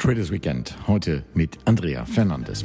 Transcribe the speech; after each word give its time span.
Traders 0.00 0.32
Weekend 0.32 0.74
heute 0.88 1.24
mit 1.34 1.58
Andrea 1.66 2.06
Fernandes. 2.06 2.64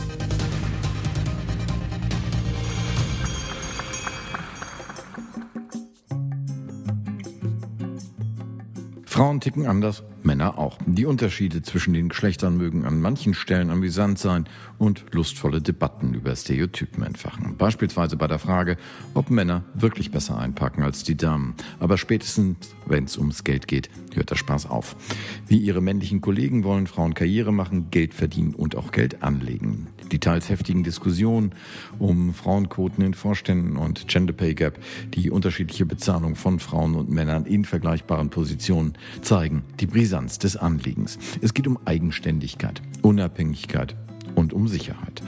Frauen 9.16 9.40
ticken 9.40 9.66
anders, 9.66 10.04
Männer 10.24 10.58
auch. 10.58 10.78
Die 10.86 11.06
Unterschiede 11.06 11.62
zwischen 11.62 11.94
den 11.94 12.10
Geschlechtern 12.10 12.58
mögen 12.58 12.84
an 12.84 13.00
manchen 13.00 13.34
Stellen 13.34 13.70
amüsant 13.70 14.20
sein 14.20 14.44
und 14.78 15.06
lustvolle 15.13 15.62
Debatten 15.62 16.13
über 16.13 16.36
Stereotypen 16.36 17.02
entfachen. 17.02 17.55
Beispielsweise 17.58 18.17
bei 18.17 18.27
der 18.27 18.40
Frage, 18.40 18.76
ob 19.13 19.30
Männer 19.30 19.63
wirklich 19.73 20.12
besser 20.12 20.38
einpacken 20.38 20.84
als 20.84 21.03
die 21.03 21.16
Damen. 21.16 21.55
Aber 21.80 21.98
spätestens, 21.98 22.58
wenn 22.88 23.05
es 23.05 23.17
ums 23.17 23.45
Geld 23.45 23.70
geht, 23.70 23.89
hört 24.13 24.31
der 24.31 24.36
Spaß 24.36 24.70
auf. 24.70 24.98
Wie 25.47 25.59
ihre 25.59 25.80
männlichen 25.80 26.20
Kollegen 26.20 26.66
wollen 26.66 26.88
Frauen 26.88 27.13
Karriere 27.13 27.53
machen, 27.53 27.89
Geld 27.91 28.13
verdienen 28.13 28.53
und 28.53 28.75
auch 28.75 28.91
Geld 28.91 29.23
anlegen. 29.23 29.88
Die 30.11 30.20
teils 30.20 30.50
heftigen 30.50 30.84
Diskussionen 30.84 31.53
um 32.00 32.34
Frauenquoten 32.34 33.03
in 33.03 33.13
Vorständen 33.13 33.77
und 33.77 34.08
Gender 34.08 34.34
Pay 34.34 34.55
Gap, 34.55 34.80
die 35.13 35.31
unterschiedliche 35.31 35.86
Bezahlung 35.86 36.36
von 36.36 36.59
Frauen 36.59 36.95
und 36.95 37.09
Männern 37.09 37.45
in 37.45 37.63
vergleichbaren 37.63 38.30
Positionen 38.30 38.97
zeigen 39.22 39.64
die 39.80 39.88
Brisanz 39.88 40.40
des 40.40 40.58
Anliegens. 40.58 41.18
Es 41.41 41.54
geht 41.54 41.68
um 41.68 41.80
Eigenständigkeit, 41.86 42.82
Unabhängigkeit 43.02 43.95
und 44.36 44.54
um 44.54 44.68
Sicherheit. 44.68 45.22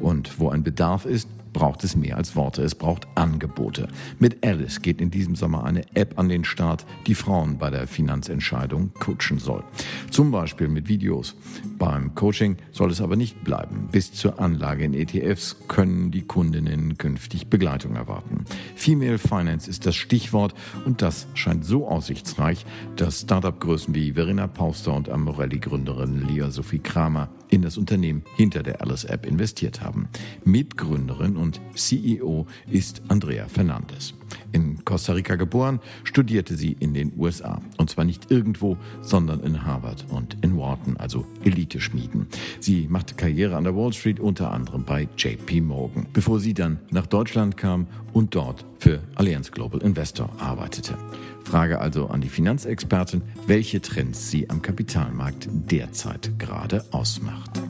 Und 0.00 0.38
wo 0.38 0.48
ein 0.50 0.62
Bedarf 0.62 1.04
ist, 1.04 1.28
braucht 1.52 1.84
es 1.84 1.96
mehr 1.96 2.16
als 2.16 2.36
Worte, 2.36 2.62
es 2.62 2.74
braucht 2.74 3.06
Angebote. 3.14 3.88
Mit 4.18 4.44
Alice 4.44 4.82
geht 4.82 5.00
in 5.00 5.10
diesem 5.10 5.34
Sommer 5.34 5.64
eine 5.64 5.82
App 5.94 6.18
an 6.18 6.28
den 6.28 6.44
Start, 6.44 6.86
die 7.06 7.14
Frauen 7.14 7.58
bei 7.58 7.70
der 7.70 7.86
Finanzentscheidung 7.86 8.92
coachen 8.94 9.38
soll. 9.38 9.62
Zum 10.10 10.30
Beispiel 10.30 10.68
mit 10.68 10.88
Videos. 10.88 11.34
Beim 11.78 12.14
Coaching 12.14 12.56
soll 12.70 12.90
es 12.90 13.00
aber 13.00 13.16
nicht 13.16 13.44
bleiben. 13.44 13.88
Bis 13.90 14.12
zur 14.12 14.40
Anlage 14.40 14.84
in 14.84 14.94
ETFs 14.94 15.56
können 15.68 16.10
die 16.10 16.22
Kundinnen 16.22 16.98
künftig 16.98 17.48
Begleitung 17.48 17.96
erwarten. 17.96 18.44
Female 18.74 19.18
Finance 19.18 19.68
ist 19.68 19.86
das 19.86 19.96
Stichwort 19.96 20.54
und 20.84 21.02
das 21.02 21.26
scheint 21.34 21.64
so 21.64 21.88
aussichtsreich, 21.88 22.64
dass 22.96 23.20
Startup-Größen 23.20 23.94
wie 23.94 24.12
Verena 24.12 24.46
Pauster 24.46 24.94
und 24.94 25.08
Amorelli-Gründerin 25.08 26.26
Lia 26.28 26.50
Sophie 26.50 26.78
Kramer 26.78 27.28
in 27.52 27.62
das 27.62 27.76
Unternehmen 27.76 28.22
hinter 28.36 28.62
der 28.62 28.80
Alice 28.80 29.04
App 29.04 29.26
investiert 29.26 29.82
haben. 29.82 30.08
Mitgründerin 30.44 31.36
und 31.36 31.60
CEO 31.74 32.46
ist 32.70 33.02
Andrea 33.08 33.46
Fernandes. 33.46 34.14
In 34.52 34.84
Costa 34.84 35.12
Rica 35.12 35.36
geboren, 35.36 35.80
studierte 36.04 36.56
sie 36.56 36.76
in 36.78 36.94
den 36.94 37.12
USA. 37.18 37.60
Und 37.78 37.90
zwar 37.90 38.04
nicht 38.04 38.30
irgendwo, 38.30 38.76
sondern 39.00 39.40
in 39.40 39.64
Harvard 39.64 40.04
und 40.08 40.36
in 40.42 40.56
Wharton, 40.56 40.96
also 40.96 41.26
Elite-Schmieden. 41.44 42.26
Sie 42.60 42.88
machte 42.88 43.14
Karriere 43.14 43.56
an 43.56 43.64
der 43.64 43.76
Wall 43.76 43.92
Street, 43.92 44.20
unter 44.20 44.52
anderem 44.52 44.84
bei 44.84 45.08
JP 45.16 45.60
Morgan, 45.62 46.06
bevor 46.12 46.40
sie 46.40 46.54
dann 46.54 46.78
nach 46.90 47.06
Deutschland 47.06 47.56
kam 47.56 47.86
und 48.12 48.34
dort 48.34 48.64
für 48.78 49.00
Allianz 49.14 49.50
Global 49.50 49.80
Investor 49.82 50.30
arbeitete. 50.38 50.96
Frage 51.44 51.80
also 51.80 52.06
an 52.08 52.20
die 52.20 52.28
Finanzexpertin, 52.28 53.22
welche 53.46 53.80
Trends 53.80 54.30
sie 54.30 54.48
am 54.48 54.62
Kapitalmarkt 54.62 55.48
derzeit 55.50 56.38
gerade 56.38 56.84
ausmacht. 56.92 57.62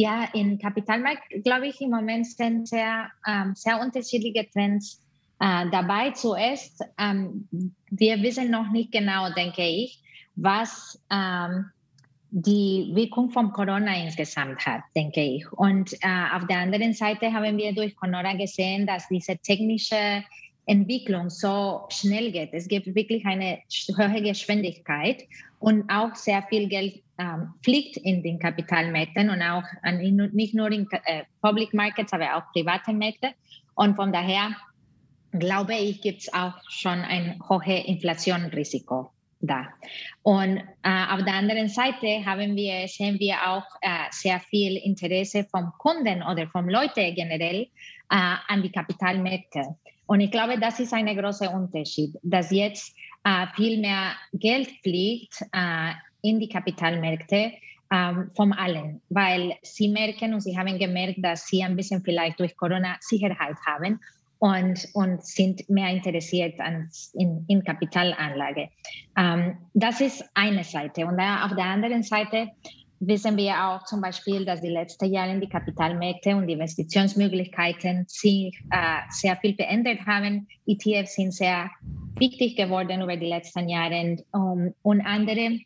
Ja, 0.00 0.28
im 0.32 0.60
Kapitalmarkt, 0.60 1.24
glaube 1.42 1.66
ich, 1.66 1.80
im 1.80 1.90
Moment 1.90 2.24
sind 2.24 2.68
sehr, 2.68 3.10
ähm, 3.26 3.56
sehr 3.56 3.80
unterschiedliche 3.80 4.48
Trends 4.48 5.02
äh, 5.40 5.68
dabei. 5.72 6.12
Zuerst, 6.12 6.84
ähm, 6.98 7.48
wir 7.90 8.22
wissen 8.22 8.48
noch 8.48 8.70
nicht 8.70 8.92
genau, 8.92 9.28
denke 9.32 9.66
ich, 9.66 10.00
was 10.36 11.02
ähm, 11.10 11.64
die 12.30 12.92
Wirkung 12.94 13.30
von 13.30 13.52
Corona 13.52 14.00
insgesamt 14.00 14.64
hat, 14.64 14.82
denke 14.94 15.20
ich. 15.20 15.52
Und 15.54 15.92
äh, 15.94 16.36
auf 16.36 16.46
der 16.46 16.58
anderen 16.58 16.92
Seite 16.92 17.32
haben 17.32 17.56
wir 17.56 17.74
durch 17.74 17.96
Corona 17.96 18.34
gesehen, 18.34 18.86
dass 18.86 19.08
diese 19.08 19.36
technische 19.38 20.22
Entwicklung 20.66 21.28
so 21.28 21.86
schnell 21.88 22.30
geht. 22.30 22.50
Es 22.52 22.68
gibt 22.68 22.94
wirklich 22.94 23.26
eine 23.26 23.58
hohe 23.98 24.22
Geschwindigkeit 24.22 25.24
und 25.58 25.90
auch 25.90 26.14
sehr 26.14 26.44
viel 26.44 26.68
Geld 26.68 27.02
ähm, 27.18 27.54
fliegt 27.64 27.96
in 27.98 28.22
den 28.22 28.38
Kapitalmärkten 28.38 29.30
und 29.30 29.42
auch 29.42 29.64
an, 29.82 29.98
nicht 29.98 30.54
nur 30.54 30.70
in 30.70 30.86
äh, 31.04 31.24
Public 31.42 31.74
Markets, 31.74 32.12
aber 32.12 32.36
auch 32.36 32.52
private 32.52 32.92
Märkte. 32.92 33.30
Und 33.74 33.96
von 33.96 34.12
daher 34.12 34.54
glaube 35.32 35.74
ich, 35.74 36.00
gibt 36.00 36.22
es 36.22 36.32
auch 36.32 36.54
schon 36.68 37.00
ein 37.00 37.40
hohes 37.48 37.84
Inflationsrisiko 37.86 39.10
da. 39.40 39.68
Und 40.22 40.58
äh, 40.82 41.06
auf 41.10 41.24
der 41.24 41.34
anderen 41.34 41.68
Seite 41.68 42.24
haben 42.24 42.56
wir, 42.56 42.88
sehen 42.88 43.18
wir 43.18 43.36
auch 43.46 43.64
äh, 43.80 43.88
sehr 44.10 44.40
viel 44.40 44.76
Interesse 44.76 45.44
vom 45.50 45.72
Kunden 45.78 46.22
oder 46.22 46.48
vom 46.48 46.68
Leute 46.68 47.12
generell 47.14 47.62
äh, 47.62 48.34
an 48.48 48.62
die 48.62 48.72
Kapitalmärkte. 48.72 49.76
Und 50.06 50.20
ich 50.20 50.30
glaube, 50.30 50.58
das 50.58 50.80
ist 50.80 50.94
ein 50.94 51.06
großer 51.06 51.52
Unterschied, 51.52 52.16
dass 52.22 52.50
jetzt 52.50 52.96
äh, 53.24 53.46
viel 53.54 53.78
mehr 53.80 54.12
Geld 54.32 54.70
fliegt 54.82 55.42
äh, 55.52 55.92
in 56.22 56.40
die 56.40 56.48
Kapitalmärkte 56.48 57.52
ähm, 57.90 58.30
von 58.34 58.52
allen, 58.52 59.00
weil 59.08 59.54
sie 59.62 59.88
merken 59.88 60.34
und 60.34 60.40
sie 60.40 60.58
haben 60.58 60.78
gemerkt, 60.78 61.18
dass 61.22 61.46
sie 61.46 61.62
ein 61.62 61.76
bisschen 61.76 62.02
vielleicht 62.02 62.38
durch 62.38 62.56
Corona 62.56 62.96
Sicherheit 63.00 63.56
haben 63.66 64.00
und, 64.38 64.86
und 64.92 65.24
sind 65.24 65.68
mehr 65.68 65.90
interessiert 65.90 66.60
an, 66.60 66.90
in, 67.14 67.44
in 67.48 67.64
Kapitalanlage. 67.64 68.68
Ähm, 69.16 69.56
das 69.74 70.00
ist 70.00 70.24
eine 70.34 70.64
Seite. 70.64 71.06
Und 71.06 71.18
auf 71.18 71.54
der 71.56 71.64
anderen 71.64 72.02
Seite 72.02 72.50
wissen 73.00 73.36
wir 73.36 73.64
auch 73.64 73.84
zum 73.84 74.00
Beispiel, 74.00 74.44
dass 74.44 74.60
die 74.60 74.70
letzten 74.70 75.12
Jahre 75.12 75.38
die 75.38 75.48
Kapitalmärkte 75.48 76.36
und 76.36 76.46
die 76.46 76.54
Investitionsmöglichkeiten 76.54 78.04
sich 78.08 78.54
äh, 78.70 78.98
sehr 79.10 79.36
viel 79.36 79.54
verändert 79.54 80.00
haben. 80.06 80.48
ETFs 80.66 81.14
sind 81.14 81.32
sehr 81.32 81.70
wichtig 82.18 82.56
geworden 82.56 83.02
über 83.02 83.16
die 83.16 83.28
letzten 83.28 83.68
Jahre. 83.68 84.16
Um, 84.32 84.74
und 84.82 85.00
andere, 85.02 85.60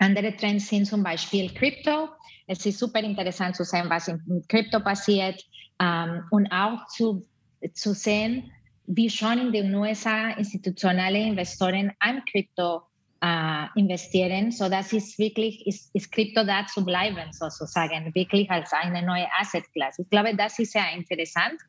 andere 0.00 0.36
Trends 0.36 0.68
sind 0.68 0.86
zum 0.86 1.02
Beispiel 1.02 1.52
Krypto. 1.52 2.08
Es 2.46 2.64
ist 2.66 2.78
super 2.78 3.00
interessant 3.00 3.56
zu 3.56 3.64
sehen, 3.64 3.86
was 3.88 4.08
in 4.08 4.44
Krypto 4.48 4.80
passiert 4.80 5.44
ähm, 5.78 6.24
und 6.30 6.50
auch 6.50 6.86
zu 6.88 7.26
zu 7.74 7.94
sehen, 7.94 8.50
wie 8.86 9.10
schon 9.10 9.38
in 9.38 9.52
den 9.52 9.74
USA 9.74 10.30
institutionelle 10.30 11.18
Investoren 11.18 11.92
an 11.98 12.22
Krypto 12.24 12.82
äh, 13.22 13.66
investieren, 13.76 14.50
so 14.50 14.68
dass 14.68 14.92
es 14.92 15.18
wirklich 15.18 15.66
ist, 15.66 16.10
Krypto 16.10 16.44
da 16.44 16.66
zu 16.66 16.84
bleiben, 16.84 17.32
sozusagen, 17.32 18.12
wirklich 18.14 18.50
als 18.50 18.72
eine 18.72 19.02
neue 19.04 19.26
Asset-Klasse. 19.38 20.02
Ich 20.02 20.10
glaube, 20.10 20.34
das 20.34 20.58
ist 20.58 20.72
sehr 20.72 20.90
interessant. 20.94 21.60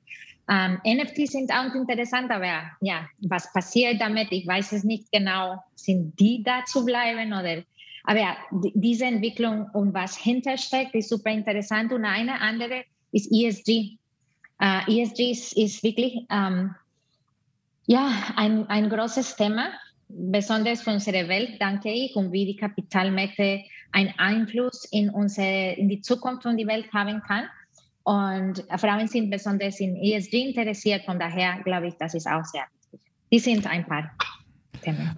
Ähm, 0.50 0.80
NFTs 0.86 1.34
sind 1.34 1.52
auch 1.52 1.74
interessant, 1.76 2.32
aber 2.32 2.64
ja, 2.82 3.08
was 3.20 3.52
passiert 3.54 4.02
damit? 4.02 4.32
Ich 4.32 4.48
weiß 4.48 4.72
es 4.72 4.84
nicht 4.84 5.12
genau. 5.12 5.64
Sind 5.76 6.20
die 6.20 6.42
da 6.44 6.64
zu 6.66 6.84
bleiben 6.84 7.32
oder? 7.32 7.64
Aber 8.04 8.20
ja, 8.20 8.36
diese 8.52 9.06
Entwicklung 9.06 9.70
und 9.74 9.94
was 9.94 10.18
hintersteckt, 10.18 10.96
ist 10.96 11.10
super 11.10 11.32
interessant. 11.32 11.92
Und 11.94 12.06
eine 12.06 12.40
andere 12.42 12.84
ist 13.12 13.32
ESG. 13.32 13.98
Uh, 14.64 14.82
ESG 14.88 15.32
ist, 15.32 15.58
ist 15.58 15.84
wirklich 15.84 16.26
ähm, 16.30 16.76
ja, 17.88 18.12
ein, 18.36 18.68
ein 18.68 18.90
großes 18.90 19.36
Thema, 19.36 19.72
besonders 20.08 20.82
für 20.82 20.92
unsere 20.92 21.28
Welt, 21.28 21.60
denke 21.62 21.92
ich, 21.92 22.16
und 22.16 22.32
wie 22.32 22.46
die 22.46 22.56
Kapitalmärkte 22.56 23.64
einen 23.92 24.14
Einfluss 24.18 24.86
in, 24.92 25.10
unsere, 25.10 25.74
in 25.74 25.90
die 25.90 26.02
Zukunft 26.02 26.46
und 26.46 26.58
die 26.58 26.68
Welt 26.68 26.92
haben 26.94 27.22
kann. 27.24 27.46
Und 28.04 28.64
Frauen 28.78 29.08
sind 29.08 29.30
besonders 29.30 29.80
in 29.80 29.96
ESG 29.96 30.50
interessiert, 30.50 31.06
von 31.06 31.20
daher 31.20 31.62
glaube 31.64 31.88
ich, 31.88 31.96
das 31.96 32.14
ist 32.14 32.28
auch 32.28 32.44
sehr 32.46 32.64
wichtig. 32.92 33.12
Die 33.32 33.40
sind 33.40 33.68
ein 33.68 33.86
paar 33.86 34.12
Themen. 34.82 35.16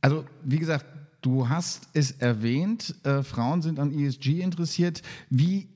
Also, 0.00 0.24
wie 0.44 0.58
gesagt, 0.58 0.86
du 1.20 1.48
hast 1.48 1.88
es 1.92 2.12
erwähnt, 2.12 2.94
äh, 3.04 3.22
Frauen 3.22 3.62
sind 3.62 3.78
an 3.78 3.92
ESG 3.92 4.40
interessiert. 4.40 5.02
Wie 5.28 5.68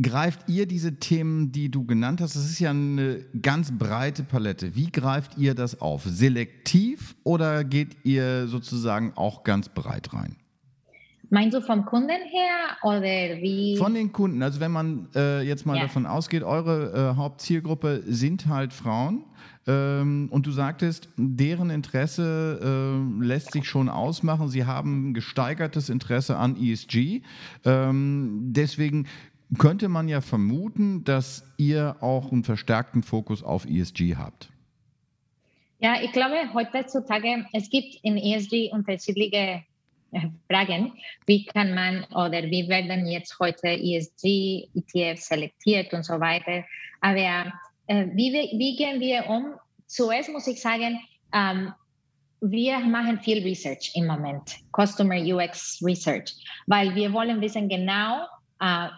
greift 0.00 0.48
ihr 0.48 0.66
diese 0.66 0.96
Themen, 0.96 1.52
die 1.52 1.70
du 1.70 1.84
genannt 1.84 2.20
hast? 2.20 2.36
Das 2.36 2.44
ist 2.44 2.58
ja 2.58 2.70
eine 2.70 3.24
ganz 3.42 3.76
breite 3.76 4.22
Palette. 4.22 4.74
Wie 4.74 4.90
greift 4.90 5.36
ihr 5.36 5.54
das 5.54 5.80
auf? 5.80 6.04
Selektiv 6.04 7.16
oder 7.24 7.64
geht 7.64 8.04
ihr 8.04 8.48
sozusagen 8.48 9.12
auch 9.16 9.44
ganz 9.44 9.68
breit 9.68 10.12
rein? 10.12 10.36
Meinst 11.32 11.56
du 11.56 11.60
vom 11.60 11.84
Kunden 11.84 12.10
her 12.10 12.76
oder 12.82 13.40
wie? 13.40 13.76
Von 13.76 13.94
den 13.94 14.12
Kunden. 14.12 14.42
Also 14.42 14.58
wenn 14.58 14.72
man 14.72 15.08
äh, 15.14 15.42
jetzt 15.42 15.64
mal 15.64 15.76
ja. 15.76 15.82
davon 15.82 16.04
ausgeht, 16.04 16.42
eure 16.42 17.12
äh, 17.12 17.16
Hauptzielgruppe 17.16 18.02
sind 18.04 18.48
halt 18.48 18.72
Frauen. 18.72 19.24
Ähm, 19.66 20.28
und 20.32 20.46
du 20.46 20.50
sagtest, 20.50 21.08
deren 21.16 21.70
Interesse 21.70 22.60
äh, 22.60 23.24
lässt 23.24 23.52
sich 23.52 23.68
schon 23.68 23.88
ausmachen. 23.88 24.48
Sie 24.48 24.64
haben 24.64 25.14
gesteigertes 25.14 25.88
Interesse 25.88 26.36
an 26.36 26.56
ESG. 26.60 27.22
Ähm, 27.64 28.40
deswegen 28.52 29.06
könnte 29.56 29.88
man 29.88 30.08
ja 30.08 30.20
vermuten, 30.20 31.04
dass 31.04 31.44
ihr 31.58 31.96
auch 32.00 32.32
einen 32.32 32.42
verstärkten 32.42 33.04
Fokus 33.04 33.44
auf 33.44 33.66
ESG 33.66 34.16
habt. 34.16 34.50
Ja, 35.78 35.94
ich 36.02 36.12
glaube 36.12 36.36
heutzutage, 36.52 37.46
es 37.52 37.70
gibt 37.70 37.96
in 38.02 38.16
ESG 38.16 38.70
unterschiedliche 38.72 39.62
Fragen. 40.50 40.92
Wie 41.26 41.44
kann 41.44 41.74
man 41.74 42.04
oder 42.12 42.42
wie 42.44 42.68
werden 42.68 43.06
jetzt 43.06 43.38
heute 43.38 43.68
ESG, 43.68 44.68
ETF 44.74 45.20
selektiert 45.20 45.92
und 45.92 46.04
so 46.04 46.18
weiter. 46.20 46.64
Aber 47.00 47.52
äh, 47.86 48.06
wie, 48.14 48.32
wie 48.32 48.76
gehen 48.76 49.00
wir 49.00 49.28
um? 49.28 49.54
Zuerst 49.86 50.30
muss 50.30 50.46
ich 50.46 50.60
sagen, 50.60 51.00
ähm, 51.32 51.72
wir 52.40 52.78
machen 52.80 53.18
viel 53.20 53.42
Research 53.42 53.92
im 53.94 54.06
Moment, 54.06 54.56
Customer 54.72 55.16
UX 55.16 55.82
Research, 55.84 56.32
weil 56.66 56.94
wir 56.94 57.12
wollen 57.12 57.40
wissen 57.40 57.68
genau, 57.68 58.24
äh, 58.60 58.88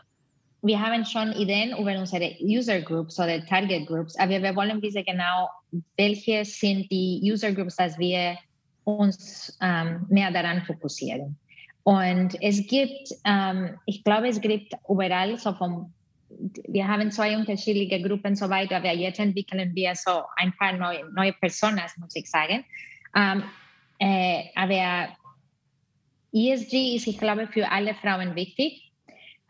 wir 0.65 0.81
haben 0.81 1.05
schon 1.05 1.32
Ideen 1.32 1.76
über 1.76 1.99
unsere 1.99 2.37
User 2.41 2.81
Groups 2.81 3.19
oder 3.19 3.44
Target 3.47 3.88
Groups, 3.88 4.17
aber 4.17 4.41
wir 4.41 4.55
wollen 4.55 4.81
wissen 4.81 5.05
genau, 5.05 5.49
welche 5.97 6.44
sind 6.44 6.91
die 6.93 7.20
User 7.25 7.50
Groups, 7.50 7.76
dass 7.76 7.99
wir 7.99 8.38
uns 8.84 9.56
ähm, 9.61 10.06
mehr 10.08 10.31
daran 10.31 10.62
fokussieren. 10.62 11.37
Und 11.84 12.40
es 12.40 12.67
gibt, 12.67 13.08
ähm, 13.25 13.79
ich 13.87 14.05
glaube, 14.05 14.29
es 14.29 14.40
gibt 14.40 14.75
überall 14.88 15.37
so 15.38 15.52
vom, 15.52 15.93
wir 16.69 16.87
haben 16.87 17.11
zwei 17.11 17.37
unterschiedliche 17.37 18.00
Gruppen 18.00 18.37
so 18.37 18.49
weiter, 18.49 18.76
aber 18.76 18.93
jetzt 18.93 19.19
entwickeln 19.19 19.75
wir 19.75 19.94
so 19.94 20.23
ein 20.37 20.52
paar 20.56 20.73
neue, 20.73 21.11
neue 21.12 21.32
Personas, 21.32 21.96
muss 21.99 22.14
ich 22.14 22.31
sagen. 22.31 22.64
Ähm, 23.14 23.43
äh, 23.99 24.44
aber 24.55 25.08
ESG 26.32 26.96
ist, 26.96 27.06
ich 27.06 27.19
glaube, 27.19 27.46
für 27.49 27.70
alle 27.70 27.94
Frauen 27.94 28.34
wichtig. 28.34 28.88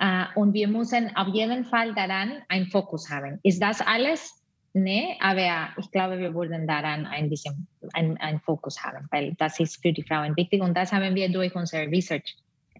Uh, 0.03 0.27
und 0.35 0.53
wir 0.53 0.67
müssen 0.67 1.15
auf 1.17 1.29
jeden 1.29 1.65
Fall 1.65 1.95
daran 1.95 2.43
einen 2.49 2.67
Fokus 2.67 3.09
haben. 3.09 3.39
Ist 3.45 3.63
das 3.63 3.81
alles? 3.81 4.42
Nee, 4.75 5.17
aber 5.21 5.69
ich 5.77 5.91
glaube, 5.91 6.19
wir 6.19 6.35
würden 6.35 6.67
daran 6.67 7.05
ein 7.05 7.29
bisschen 7.29 7.67
einen 7.93 8.41
Fokus 8.41 8.83
haben, 8.83 9.07
weil 9.11 9.35
das 9.39 9.61
ist 9.61 9.83
für 9.83 9.93
die 9.93 10.03
Frauen 10.03 10.35
wichtig 10.37 10.63
und 10.63 10.75
das 10.75 10.93
haben 10.93 11.15
wir 11.15 11.31
durch 11.31 11.55
unser 11.55 11.87
Research. 11.91 12.37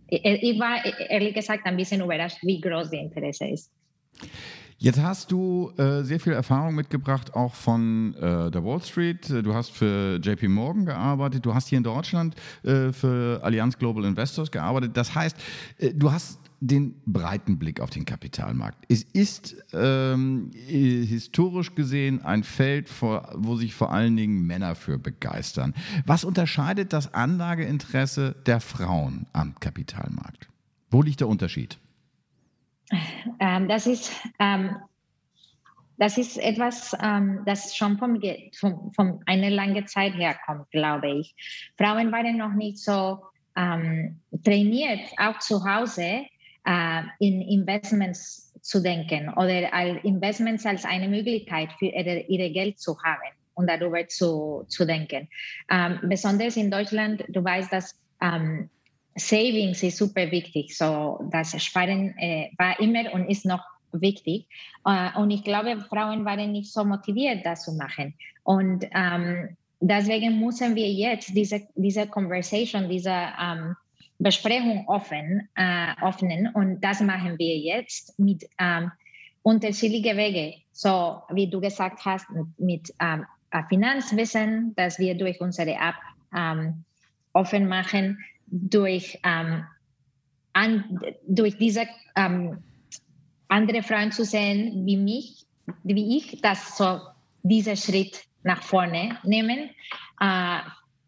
Ich 0.09 0.59
war 0.59 0.85
ehrlich 1.11 1.35
gesagt 1.35 1.67
ein 1.67 1.77
bisschen 1.77 2.01
überrascht, 2.01 2.39
wie 2.43 2.61
groß 2.61 2.91
die 2.91 2.99
Interesse 2.99 3.47
ist. 3.47 3.71
Jetzt 4.83 5.01
hast 5.01 5.31
du 5.31 5.71
äh, 5.77 6.03
sehr 6.03 6.19
viel 6.19 6.33
Erfahrung 6.33 6.75
mitgebracht, 6.75 7.35
auch 7.35 7.55
von 7.55 8.15
äh, 8.17 8.51
der 8.51 8.65
Wall 8.65 8.83
Street. 8.83 9.31
Du 9.31 9.55
hast 9.55 9.71
für 9.71 10.19
JP 10.21 10.49
Morgan 10.49 10.87
gearbeitet. 10.87 11.47
Du 11.47 11.55
hast 11.55 11.69
hier 11.69 11.79
in 11.79 11.85
Deutschland 11.85 12.35
äh, 12.65 12.91
für 12.91 13.39
Allianz 13.45 13.79
Global 13.79 14.05
Investors 14.05 14.51
gearbeitet. 14.51 14.97
Das 14.97 15.15
heißt, 15.15 15.37
äh, 15.79 15.95
du 15.95 16.11
hast 16.11 16.42
den 16.63 17.03
breiten 17.05 17.59
Blick 17.59 17.81
auf 17.81 17.91
den 17.91 18.05
Kapitalmarkt. 18.05 18.85
Es 18.89 19.03
ist 19.03 19.57
ähm, 19.73 20.53
historisch 20.55 21.75
gesehen 21.75 22.25
ein 22.25 22.45
Feld, 22.45 22.89
wo 23.01 23.57
sich 23.57 23.75
vor 23.75 23.93
allen 23.93 24.17
Dingen 24.17 24.47
Männer 24.47 24.77
für 24.77 24.97
begeistern. 24.97 25.75
Was 26.07 26.25
unterscheidet 26.25 26.93
das 26.93 27.15
Anlageinteresse 27.15 28.37
der 28.47 28.61
Frauen 28.61 29.27
am 29.33 29.59
Kapitalmarkt? 29.59 30.49
Wo 30.89 31.03
liegt 31.03 31.19
der 31.19 31.27
Unterschied? 31.27 31.79
Ähm, 33.41 33.67
das, 33.67 33.89
ist, 33.89 34.13
ähm, 34.39 34.77
das 35.99 36.17
ist 36.17 36.39
etwas, 36.39 36.97
ähm, 37.03 37.41
das 37.45 37.75
schon 37.75 37.99
von, 37.99 38.21
von, 38.55 38.93
von 38.93 39.21
einer 39.27 39.51
langen 39.51 39.89
Zeit 39.89 40.15
herkommt, 40.15 40.71
glaube 40.71 41.11
ich. 41.11 41.35
Frauen 41.77 42.13
waren 42.13 42.37
noch 42.37 42.53
nicht 42.53 42.79
so 42.79 43.21
ähm, 43.57 44.21
trainiert, 44.45 45.01
auch 45.17 45.41
zu 45.41 45.65
Hause, 45.65 46.27
in 46.65 47.41
Investments 47.43 48.53
zu 48.61 48.81
denken 48.81 49.29
oder 49.35 49.73
Investments 50.05 50.65
als 50.65 50.85
eine 50.85 51.09
Möglichkeit 51.09 51.73
für 51.79 51.87
ihre, 51.87 52.21
ihre 52.29 52.51
Geld 52.51 52.79
zu 52.79 52.97
haben 53.03 53.35
und 53.55 53.69
darüber 53.69 54.07
zu, 54.09 54.65
zu 54.69 54.85
denken. 54.85 55.29
Ähm, 55.71 55.99
besonders 56.03 56.57
in 56.57 56.71
Deutschland, 56.71 57.25
du 57.29 57.43
weißt, 57.45 57.73
dass 57.73 57.95
ähm, 58.21 58.71
Savings 59.17 59.83
ist 59.83 59.99
super 59.99 60.31
wichtig. 60.31 60.77
So, 60.77 61.29
das 61.31 61.61
Sparen 61.63 62.17
äh, 62.19 62.51
war 62.57 62.79
immer 62.81 63.13
und 63.13 63.29
ist 63.29 63.45
noch 63.45 63.65
wichtig. 63.93 64.47
Äh, 64.87 65.19
und 65.19 65.31
ich 65.31 65.45
glaube, 65.45 65.85
Frauen 65.89 66.25
waren 66.25 66.53
nicht 66.53 66.73
so 66.73 66.85
motiviert, 66.85 67.45
das 67.45 67.65
zu 67.65 67.73
machen. 67.73 68.15
Und 68.43 68.87
ähm, 68.95 69.57
deswegen 69.81 70.41
müssen 70.41 70.75
wir 70.75 70.91
jetzt 70.91 71.37
diese, 71.37 71.63
diese 71.75 72.07
Conversation, 72.07 72.89
diese 72.89 73.11
ähm, 73.11 73.77
Besprechung 74.23 74.87
offen, 74.89 75.49
äh, 75.55 75.95
öffnen. 76.03 76.49
Und 76.55 76.81
das 76.81 77.01
machen 77.01 77.39
wir 77.39 77.59
jetzt 77.59 78.19
mit 78.19 78.45
ähm, 78.59 78.93
unterschiedlichen 79.43 80.17
Wegen. 80.17 80.63
So, 80.73 81.23
wie 81.31 81.49
du 81.49 81.61
gesagt 81.61 82.05
hast, 82.05 82.27
mit, 82.59 82.93
ähm, 83.01 83.27
Finanzwissen, 83.69 84.75
das 84.77 84.99
wir 84.99 85.15
durch 85.15 85.41
unsere 85.41 85.73
App 85.73 85.97
ähm, 86.35 86.85
offen 87.33 87.69
machen, 87.69 88.19
durch, 88.47 89.19
ähm, 89.25 89.65
an, 90.53 91.01
durch 91.27 91.59
diese 91.59 91.87
ähm, 92.17 92.63
andere 93.49 93.83
Frauen 93.83 94.13
zu 94.13 94.25
sehen, 94.25 94.87
wie 94.87 94.97
mich, 94.97 95.45
wie 95.83 96.17
ich, 96.17 96.41
das 96.41 96.77
so 96.77 97.01
dieser 97.43 97.77
Schritt 97.77 98.25
nach 98.43 98.63
vorne 98.63 99.19
nehmen. 99.25 99.71
Äh, 100.21 100.59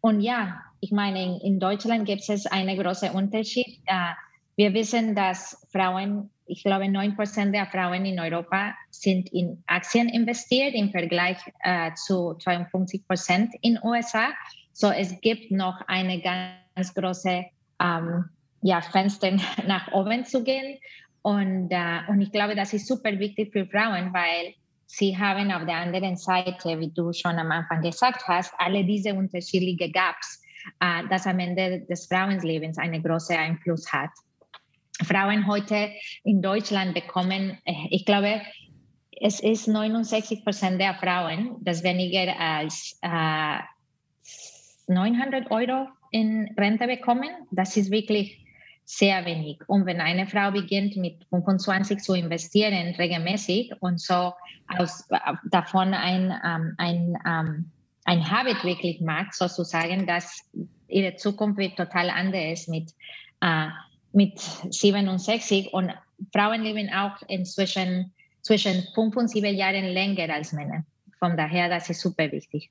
und 0.01 0.21
ja, 0.21 0.61
ich 0.79 0.91
meine, 0.91 1.39
in, 1.43 1.59
Deutschland 1.59 2.05
gibt 2.05 2.27
es 2.29 2.45
einen 2.45 2.77
großen 2.77 3.11
Unterschied. 3.11 3.79
Uh, 3.89 4.13
wir 4.55 4.73
wissen, 4.73 5.15
dass 5.15 5.65
Frauen, 5.71 6.29
ich 6.45 6.63
glaube, 6.63 6.85
9% 6.85 7.51
der 7.51 7.65
Frauen 7.67 8.05
in 8.05 8.19
Europa 8.19 8.73
sind 8.89 9.31
in 9.33 9.63
Aktien 9.67 10.09
investiert 10.09 10.73
im 10.73 10.91
Vergleich 10.91 11.37
uh, 11.65 11.93
zu 11.95 12.37
52% 12.37 13.49
in 13.61 13.79
USA. 13.83 14.29
So 14.73 14.89
es 14.89 15.19
gibt 15.21 15.51
noch 15.51 15.81
eine 15.87 16.21
ganz 16.21 16.93
große 16.93 17.45
um, 17.81 18.25
ja, 18.61 18.81
Fenster 18.81 19.31
nach 19.67 19.91
oben 19.91 20.25
zu 20.25 20.43
gehen. 20.43 20.77
Und, 21.21 21.71
uh, 21.73 22.11
und 22.11 22.21
ich 22.21 22.31
glaube, 22.31 22.55
das 22.55 22.73
ist 22.73 22.87
super 22.87 23.17
wichtig 23.17 23.51
für 23.51 23.65
Frauen, 23.65 24.13
weil 24.13 24.53
sie 24.85 25.17
haben 25.17 25.51
auf 25.51 25.65
der 25.65 25.77
anderen 25.77 26.15
Seite, 26.15 26.79
wie 26.79 26.91
du 26.91 27.11
schon 27.11 27.37
am 27.37 27.51
Anfang 27.51 27.81
gesagt 27.81 28.27
hast, 28.27 28.53
alle 28.57 28.85
diese 28.85 29.13
unterschiedlichen 29.13 29.91
Gaps 29.91 30.41
äh, 30.79 31.03
das 31.09 31.27
am 31.27 31.39
Ende 31.39 31.81
des 31.81 32.07
Frauenlebens 32.07 32.77
einen 32.77 33.03
großen 33.03 33.35
Einfluss 33.35 33.91
hat. 33.91 34.11
Frauen 35.03 35.47
heute 35.47 35.91
in 36.23 36.41
Deutschland 36.41 36.93
bekommen, 36.93 37.57
äh, 37.65 37.73
ich 37.89 38.05
glaube, 38.05 38.41
es 39.19 39.39
ist 39.39 39.67
69 39.67 40.43
Prozent 40.43 40.79
der 40.79 40.95
Frauen, 40.95 41.57
das 41.61 41.83
weniger 41.83 42.37
als 42.39 42.97
äh, 43.01 43.59
900 44.87 45.51
Euro 45.51 45.87
in 46.11 46.53
Rente 46.57 46.87
bekommen. 46.87 47.29
Das 47.51 47.75
ist 47.77 47.91
wirklich 47.91 48.45
sehr 48.85 49.25
wenig. 49.25 49.59
Und 49.67 49.85
wenn 49.85 49.99
eine 49.99 50.27
Frau 50.27 50.51
beginnt 50.51 50.95
mit 50.95 51.25
25 51.29 51.99
zu 51.99 52.13
investieren 52.13 52.93
regelmäßig 52.95 53.73
und 53.79 53.99
so 53.99 54.33
aus, 54.77 55.07
davon 55.49 55.93
ein, 55.93 56.33
ähm, 56.45 56.75
ein 56.77 57.17
ähm, 57.25 57.71
ein 58.05 58.31
Habit 58.31 58.63
wirklich 58.63 59.01
macht, 59.01 59.33
sozusagen, 59.33 60.07
dass 60.07 60.39
ihre 60.87 61.15
Zukunft 61.15 61.57
wird 61.57 61.75
total 61.75 62.09
anders 62.09 62.67
mit, 62.67 62.91
äh, 63.41 63.67
mit 64.13 64.39
67 64.39 65.73
und 65.73 65.91
Frauen 66.33 66.61
leben 66.61 66.89
auch 66.93 67.21
inzwischen 67.27 68.13
zwischen 68.41 68.87
fünf 68.93 69.17
und 69.17 69.27
sieben 69.27 69.55
Jahren 69.55 69.85
länger 69.85 70.33
als 70.33 70.53
Männer. 70.53 70.85
Von 71.19 71.35
daher, 71.35 71.67
das 71.67 71.89
ist 71.89 71.99
super 71.99 72.31
wichtig. 72.31 72.69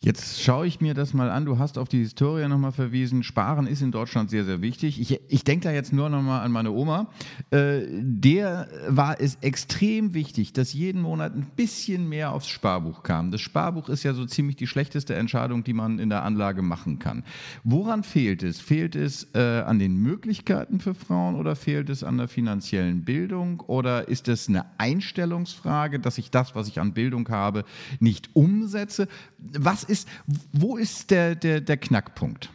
Jetzt 0.00 0.42
schaue 0.42 0.66
ich 0.66 0.80
mir 0.80 0.92
das 0.92 1.14
mal 1.14 1.30
an. 1.30 1.46
Du 1.46 1.58
hast 1.58 1.78
auf 1.78 1.88
die 1.88 1.98
Historie 1.98 2.46
nochmal 2.46 2.70
verwiesen. 2.70 3.22
Sparen 3.22 3.66
ist 3.66 3.80
in 3.80 3.92
Deutschland 3.92 4.30
sehr, 4.30 4.44
sehr 4.44 4.60
wichtig. 4.60 5.00
Ich, 5.00 5.20
ich 5.26 5.42
denke 5.42 5.64
da 5.64 5.72
jetzt 5.72 5.92
nur 5.92 6.10
nochmal 6.10 6.44
an 6.44 6.52
meine 6.52 6.70
Oma. 6.70 7.08
Äh, 7.50 7.80
der 7.90 8.68
war 8.88 9.20
es 9.20 9.36
extrem 9.40 10.12
wichtig, 10.12 10.52
dass 10.52 10.74
jeden 10.74 11.00
Monat 11.00 11.34
ein 11.34 11.46
bisschen 11.56 12.08
mehr 12.10 12.32
aufs 12.32 12.46
Sparbuch 12.46 13.02
kam. 13.02 13.30
Das 13.30 13.40
Sparbuch 13.40 13.88
ist 13.88 14.02
ja 14.02 14.12
so 14.12 14.26
ziemlich 14.26 14.56
die 14.56 14.66
schlechteste 14.66 15.14
Entscheidung, 15.14 15.64
die 15.64 15.72
man 15.72 15.98
in 15.98 16.10
der 16.10 16.22
Anlage 16.24 16.60
machen 16.60 16.98
kann. 16.98 17.24
Woran 17.64 18.04
fehlt 18.04 18.42
es? 18.42 18.60
Fehlt 18.60 18.96
es 18.96 19.28
äh, 19.34 19.62
an 19.62 19.78
den 19.78 19.96
Möglichkeiten 19.96 20.78
für 20.78 20.94
Frauen 20.94 21.36
oder 21.36 21.56
fehlt 21.56 21.88
es 21.88 22.04
an 22.04 22.18
der 22.18 22.28
finanziellen 22.28 23.04
Bildung? 23.04 23.60
Oder 23.60 24.08
ist 24.08 24.28
es 24.28 24.48
eine 24.48 24.66
Einstellungsfrage, 24.78 25.98
dass 25.98 26.18
ich 26.18 26.30
das, 26.30 26.54
was 26.54 26.68
ich 26.68 26.80
an 26.80 26.92
Bildung 26.92 27.28
habe, 27.30 27.64
nicht 27.98 28.28
umsetze? 28.34 29.08
Was 29.38 29.85
ist, 29.88 30.08
wo 30.52 30.76
ist 30.76 31.10
der, 31.10 31.34
der, 31.34 31.60
der 31.60 31.76
Knackpunkt? 31.76 32.50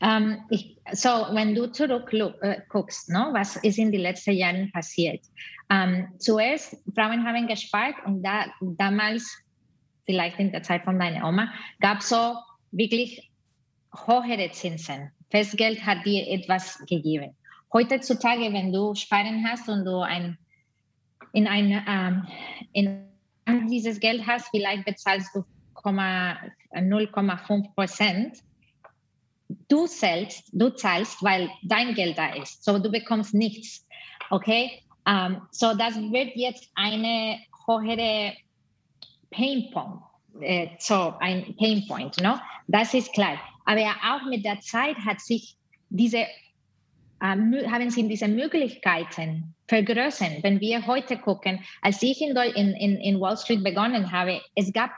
Um, 0.00 0.08
ähm, 0.08 0.38
ich, 0.50 0.76
so, 0.92 1.08
wenn 1.32 1.54
du 1.54 1.72
zurückguckst, 1.72 3.08
äh, 3.08 3.12
no, 3.12 3.32
was 3.32 3.56
ist 3.56 3.78
in 3.78 3.90
den 3.90 4.02
letzten 4.02 4.32
Jahren 4.32 4.70
passiert? 4.72 5.24
Um, 5.68 5.76
ähm, 5.76 6.08
zuerst, 6.18 6.76
Frauen 6.94 7.24
haben 7.26 7.48
gespart 7.48 7.94
und 8.04 8.22
da, 8.22 8.44
damals, 8.60 9.36
vielleicht 10.04 10.38
in 10.38 10.52
der 10.52 10.62
Zeit 10.62 10.84
von 10.84 10.98
deiner 10.98 11.26
Oma, 11.26 11.52
gab 11.80 12.00
es 12.00 12.10
so 12.10 12.36
wirklich 12.72 13.30
höhere 14.06 14.50
Zinsen. 14.52 15.10
Festgeld 15.30 15.84
hat 15.84 16.04
dir 16.04 16.28
etwas 16.28 16.78
gegeben. 16.86 17.34
Heutzutage, 17.72 18.52
wenn 18.52 18.72
du 18.72 18.94
Sparen 18.94 19.44
hast 19.48 19.68
und 19.68 19.84
du 19.84 20.00
ein, 20.00 20.38
in, 21.32 21.46
ein, 21.46 21.84
ähm, 21.88 22.26
in 22.72 23.68
dieses 23.68 23.98
Geld 23.98 24.26
hast, 24.26 24.48
vielleicht 24.50 24.84
bezahlst 24.84 25.34
du 25.34 25.44
0,5 25.90 27.74
Prozent, 27.74 28.38
du 29.68 29.86
zahlst, 29.86 30.50
du 30.52 30.70
zahlst, 30.70 31.22
weil 31.22 31.50
dein 31.62 31.94
Geld 31.94 32.18
da 32.18 32.34
ist. 32.34 32.64
So, 32.64 32.78
du 32.78 32.90
bekommst 32.90 33.34
nichts. 33.34 33.86
Okay? 34.30 34.82
Um, 35.08 35.42
so, 35.52 35.74
das 35.74 35.94
wird 35.96 36.34
jetzt 36.34 36.68
eine 36.74 37.38
höhere 37.66 38.34
Pain 39.30 39.70
Point. 39.70 40.00
Äh, 40.40 40.68
so, 40.78 41.14
ein 41.20 41.54
Pain 41.56 41.86
Point, 41.86 42.20
no? 42.20 42.38
Das 42.66 42.92
ist 42.92 43.12
klar. 43.12 43.38
Aber 43.64 43.80
auch 43.80 44.24
mit 44.28 44.44
der 44.44 44.60
Zeit 44.60 44.96
hat 44.98 45.20
sich 45.20 45.56
diese, 45.88 46.18
äh, 46.18 46.26
haben 47.20 47.90
sich 47.90 48.08
diese 48.08 48.28
Möglichkeiten 48.28 49.54
vergrößern. 49.68 50.42
Wenn 50.42 50.60
wir 50.60 50.86
heute 50.86 51.18
gucken, 51.18 51.64
als 51.82 52.02
ich 52.02 52.20
in, 52.20 52.36
in, 52.36 52.96
in 52.96 53.20
Wall 53.20 53.36
Street 53.36 53.62
begonnen 53.62 54.10
habe, 54.10 54.40
es 54.54 54.72
gab 54.72 54.90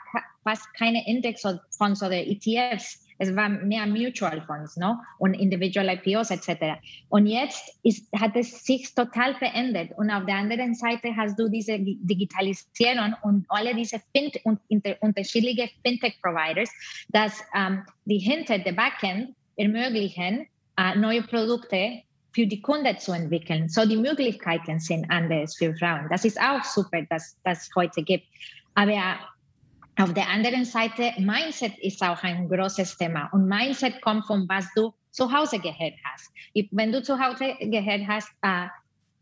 fast 0.49 0.73
keine 0.75 1.07
Indexfonds 1.07 2.03
oder 2.03 2.17
ETFs 2.27 3.09
es 3.19 3.35
war 3.35 3.49
mehr 3.49 3.87
Mutual 3.87 4.41
Funds 4.47 4.77
no? 4.77 4.97
und 5.19 5.35
Individual 5.35 5.89
IPOs 5.89 6.31
etc. 6.31 6.79
Und 7.09 7.27
jetzt 7.27 7.77
ist, 7.83 8.07
hat 8.13 8.37
es 8.37 8.65
sich 8.65 8.95
total 8.95 9.35
verändert. 9.35 9.91
Und 9.97 10.11
auf 10.11 10.25
der 10.25 10.37
anderen 10.37 10.75
Seite 10.75 11.15
hast 11.17 11.39
du 11.39 11.49
diese 11.49 11.79
Digitalisierung 11.79 13.15
und 13.23 13.45
alle 13.49 13.75
diese 13.75 14.01
Fint 14.15 14.39
und 14.45 14.61
inter, 14.69 14.97
unterschiedliche 15.01 15.69
Fintech-Providers, 15.85 16.71
dass 17.09 17.43
ähm, 17.55 17.83
die 18.05 18.19
hinter 18.19 18.59
der 18.59 18.73
Backend 18.73 19.35
ermöglichen, 19.57 20.47
äh, 20.77 20.97
neue 20.97 21.23
Produkte 21.23 22.03
für 22.33 22.47
die 22.47 22.63
Kunden 22.63 22.97
zu 22.99 23.13
entwickeln. 23.13 23.69
So 23.69 23.85
die 23.85 23.97
Möglichkeiten 23.97 24.79
sind 24.79 25.11
anders 25.11 25.57
für 25.57 25.75
Frauen. 25.75 26.07
Das 26.09 26.25
ist 26.25 26.41
auch 26.41 26.63
super, 26.63 27.03
dass 27.11 27.37
das 27.43 27.69
heute 27.75 28.05
gibt. 28.05 28.27
Aber 28.75 29.19
auf 29.99 30.15
der 30.15 30.29
anderen 30.29 30.65
Seite, 30.65 31.13
Mindset 31.19 31.77
ist 31.79 32.03
auch 32.03 32.23
ein 32.23 32.49
großes 32.49 32.97
Thema. 32.99 33.29
Und 33.33 33.49
Mindset 33.49 34.01
kommt 34.01 34.27
von 34.27 34.49
was 34.49 34.67
du 34.75 34.93
zu 35.11 35.33
Hause 35.33 35.59
gehört 35.59 35.95
hast. 36.05 36.33
Wenn 36.71 36.93
du 36.93 37.03
zu 37.03 37.19
Hause 37.19 37.57
gehört 37.61 38.07
hast, 38.07 38.31
äh, 38.43 38.69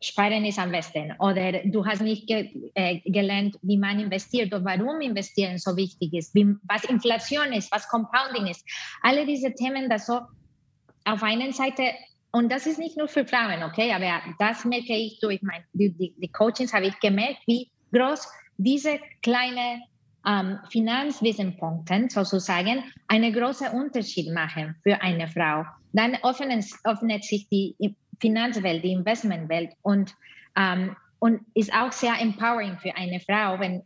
Sparen 0.02 0.44
ist 0.44 0.58
am 0.58 0.70
besten. 0.70 1.14
Oder 1.18 1.64
du 1.64 1.84
hast 1.86 2.02
nicht 2.02 2.26
ge 2.26 2.50
äh, 2.74 3.00
gelernt, 3.10 3.56
wie 3.62 3.78
man 3.78 3.98
investiert 3.98 4.52
oder 4.52 4.64
warum 4.64 5.00
investieren 5.00 5.56
so 5.56 5.74
wichtig 5.76 6.12
ist, 6.12 6.34
wie, 6.34 6.54
was 6.68 6.84
Inflation 6.84 7.52
ist, 7.52 7.72
was 7.72 7.88
Compounding 7.88 8.46
ist. 8.46 8.62
Alle 9.02 9.24
diese 9.24 9.54
Themen, 9.54 9.88
das 9.88 10.06
so 10.06 10.20
auf 11.06 11.22
einer 11.22 11.50
Seite, 11.52 11.92
und 12.32 12.52
das 12.52 12.66
ist 12.66 12.78
nicht 12.78 12.98
nur 12.98 13.08
für 13.08 13.24
Frauen, 13.24 13.62
okay, 13.62 13.92
aber 13.92 14.20
das 14.38 14.66
merke 14.66 14.94
ich 14.94 15.18
durch 15.20 15.40
mein, 15.40 15.64
die, 15.72 15.90
die, 15.90 16.14
die 16.18 16.28
Coachings, 16.28 16.74
habe 16.74 16.88
ich 16.88 17.00
gemerkt, 17.00 17.40
wie 17.46 17.70
groß 17.92 18.28
diese 18.58 18.98
kleine 19.22 19.80
ähm, 20.26 20.58
Finanzwissenpunkten 20.70 22.10
sozusagen 22.10 22.82
einen 23.08 23.32
großen 23.32 23.68
Unterschied 23.68 24.32
machen 24.32 24.74
für 24.82 25.00
eine 25.00 25.28
Frau. 25.28 25.64
Dann 25.92 26.16
öffnet, 26.22 26.64
öffnet 26.84 27.24
sich 27.24 27.48
die 27.48 27.76
Finanzwelt, 28.20 28.82
die 28.82 28.92
Investmentwelt 28.92 29.72
und, 29.82 30.14
ähm, 30.56 30.96
und 31.18 31.40
ist 31.54 31.72
auch 31.72 31.92
sehr 31.92 32.20
empowering 32.20 32.78
für 32.78 32.94
eine 32.96 33.20
Frau, 33.20 33.58
wenn 33.60 33.82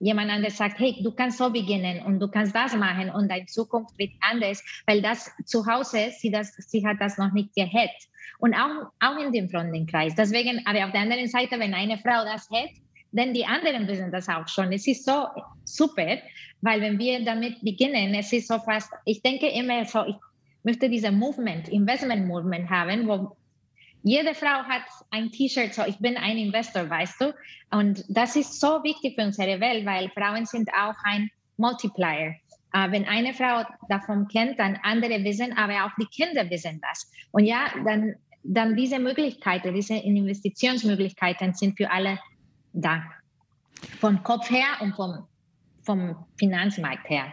jemand 0.00 0.30
anderes 0.30 0.56
sagt, 0.56 0.78
hey, 0.78 0.96
du 1.02 1.12
kannst 1.12 1.38
so 1.38 1.50
beginnen 1.50 2.02
und 2.04 2.20
du 2.20 2.28
kannst 2.28 2.54
das 2.54 2.74
machen 2.74 3.10
und 3.10 3.30
deine 3.30 3.46
Zukunft 3.46 3.96
wird 3.98 4.12
anders, 4.20 4.64
weil 4.86 5.02
das 5.02 5.30
zu 5.44 5.66
Hause, 5.66 6.10
sie, 6.18 6.30
das, 6.30 6.54
sie 6.56 6.86
hat 6.86 6.96
das 7.00 7.18
noch 7.18 7.32
nicht 7.32 7.54
gehört. 7.54 7.90
Und 8.38 8.54
auch, 8.54 8.90
auch 9.00 9.18
in 9.18 9.32
dem 9.32 9.50
Freundinnenkreis. 9.50 10.14
Deswegen, 10.14 10.64
aber 10.66 10.86
auf 10.86 10.92
der 10.92 11.02
anderen 11.02 11.28
Seite, 11.28 11.58
wenn 11.58 11.74
eine 11.74 11.98
Frau 11.98 12.24
das 12.24 12.48
hat, 12.50 12.70
denn 13.12 13.34
die 13.34 13.44
anderen 13.44 13.86
wissen 13.88 14.10
das 14.12 14.28
auch 14.28 14.46
schon. 14.48 14.72
Es 14.72 14.86
ist 14.86 15.04
so 15.04 15.26
super, 15.64 16.18
weil 16.60 16.80
wenn 16.80 16.98
wir 16.98 17.24
damit 17.24 17.60
beginnen, 17.62 18.14
es 18.14 18.32
ist 18.32 18.48
so 18.48 18.58
fast, 18.58 18.90
ich 19.04 19.22
denke 19.22 19.48
immer 19.48 19.84
so, 19.84 20.04
ich 20.04 20.16
möchte 20.62 20.88
diese 20.88 21.10
Movement, 21.10 21.68
Investment 21.68 22.26
Movement 22.26 22.68
haben, 22.68 23.08
wo 23.08 23.36
jede 24.02 24.34
Frau 24.34 24.62
hat 24.64 24.84
ein 25.10 25.30
T-Shirt, 25.30 25.74
so 25.74 25.82
ich 25.84 25.98
bin 25.98 26.16
ein 26.16 26.38
Investor, 26.38 26.88
weißt 26.88 27.20
du? 27.20 27.34
Und 27.70 28.04
das 28.08 28.36
ist 28.36 28.58
so 28.60 28.82
wichtig 28.82 29.14
für 29.14 29.26
unsere 29.26 29.60
Welt, 29.60 29.84
weil 29.84 30.08
Frauen 30.10 30.46
sind 30.46 30.70
auch 30.72 30.94
ein 31.04 31.30
Multiplier. 31.56 32.36
Uh, 32.72 32.86
wenn 32.92 33.04
eine 33.06 33.34
Frau 33.34 33.64
davon 33.88 34.28
kennt, 34.28 34.60
dann 34.60 34.78
andere 34.84 35.24
wissen, 35.24 35.52
aber 35.58 35.84
auch 35.84 35.90
die 36.00 36.06
Kinder 36.06 36.48
wissen 36.48 36.80
das. 36.80 37.10
Und 37.32 37.44
ja, 37.44 37.64
dann, 37.84 38.14
dann 38.44 38.76
diese 38.76 39.00
Möglichkeiten, 39.00 39.74
diese 39.74 39.94
Investitionsmöglichkeiten 39.94 41.52
sind 41.52 41.76
für 41.76 41.90
alle 41.90 42.20
da. 42.72 43.02
Vom 44.00 44.22
Kopf 44.22 44.50
her 44.50 44.80
und 44.80 44.94
vom, 44.94 45.26
vom 45.82 46.26
Finanzmarkt 46.38 47.08
her. 47.08 47.32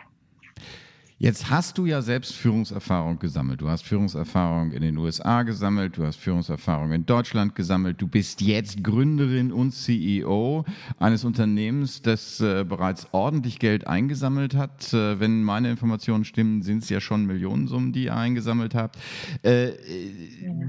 Jetzt 1.19 1.49
hast 1.49 1.79
du 1.79 1.87
ja 1.87 2.03
selbst 2.03 2.35
Führungserfahrung 2.35 3.17
gesammelt. 3.17 3.61
Du 3.61 3.69
hast 3.69 3.83
Führungserfahrung 3.83 4.71
in 4.71 4.83
den 4.83 4.97
USA 4.97 5.41
gesammelt, 5.41 5.97
du 5.97 6.05
hast 6.05 6.17
Führungserfahrung 6.17 6.91
in 6.91 7.07
Deutschland 7.07 7.55
gesammelt. 7.55 7.99
Du 7.99 8.07
bist 8.07 8.39
jetzt 8.41 8.83
Gründerin 8.83 9.51
und 9.51 9.71
CEO 9.71 10.63
eines 10.99 11.25
Unternehmens, 11.25 12.03
das 12.03 12.39
äh, 12.39 12.63
bereits 12.63 13.07
ordentlich 13.13 13.57
Geld 13.57 13.87
eingesammelt 13.87 14.53
hat. 14.53 14.93
Äh, 14.93 15.19
wenn 15.19 15.41
meine 15.41 15.71
Informationen 15.71 16.23
stimmen, 16.23 16.61
sind 16.61 16.83
es 16.83 16.89
ja 16.89 17.01
schon 17.01 17.25
Millionensummen, 17.25 17.93
die 17.93 18.03
ihr 18.03 18.15
eingesammelt 18.15 18.75
habt. 18.75 18.99
Äh, 19.41 19.71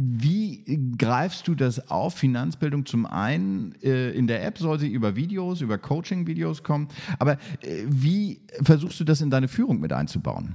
wie 0.01 0.65
greifst 0.97 1.47
du 1.47 1.57
das 1.57 1.91
auf? 1.91 2.15
Finanzbildung 2.15 2.87
zum 2.87 3.05
einen 3.05 3.75
äh, 3.83 4.13
in 4.13 4.27
der 4.27 4.47
App 4.47 4.57
soll 4.57 4.79
sie 4.79 4.89
über 4.89 5.15
Videos, 5.15 5.61
über 5.61 5.77
Coaching-Videos 5.77 6.63
kommen. 6.63 6.89
Aber 7.19 7.33
äh, 7.61 7.85
wie 7.87 8.41
versuchst 8.63 8.99
du 8.99 9.05
das 9.05 9.21
in 9.21 9.29
deine 9.29 9.49
Führung 9.49 9.79
mit 9.79 9.93
einzubauen? 9.93 10.38
Aufbauen? 10.39 10.55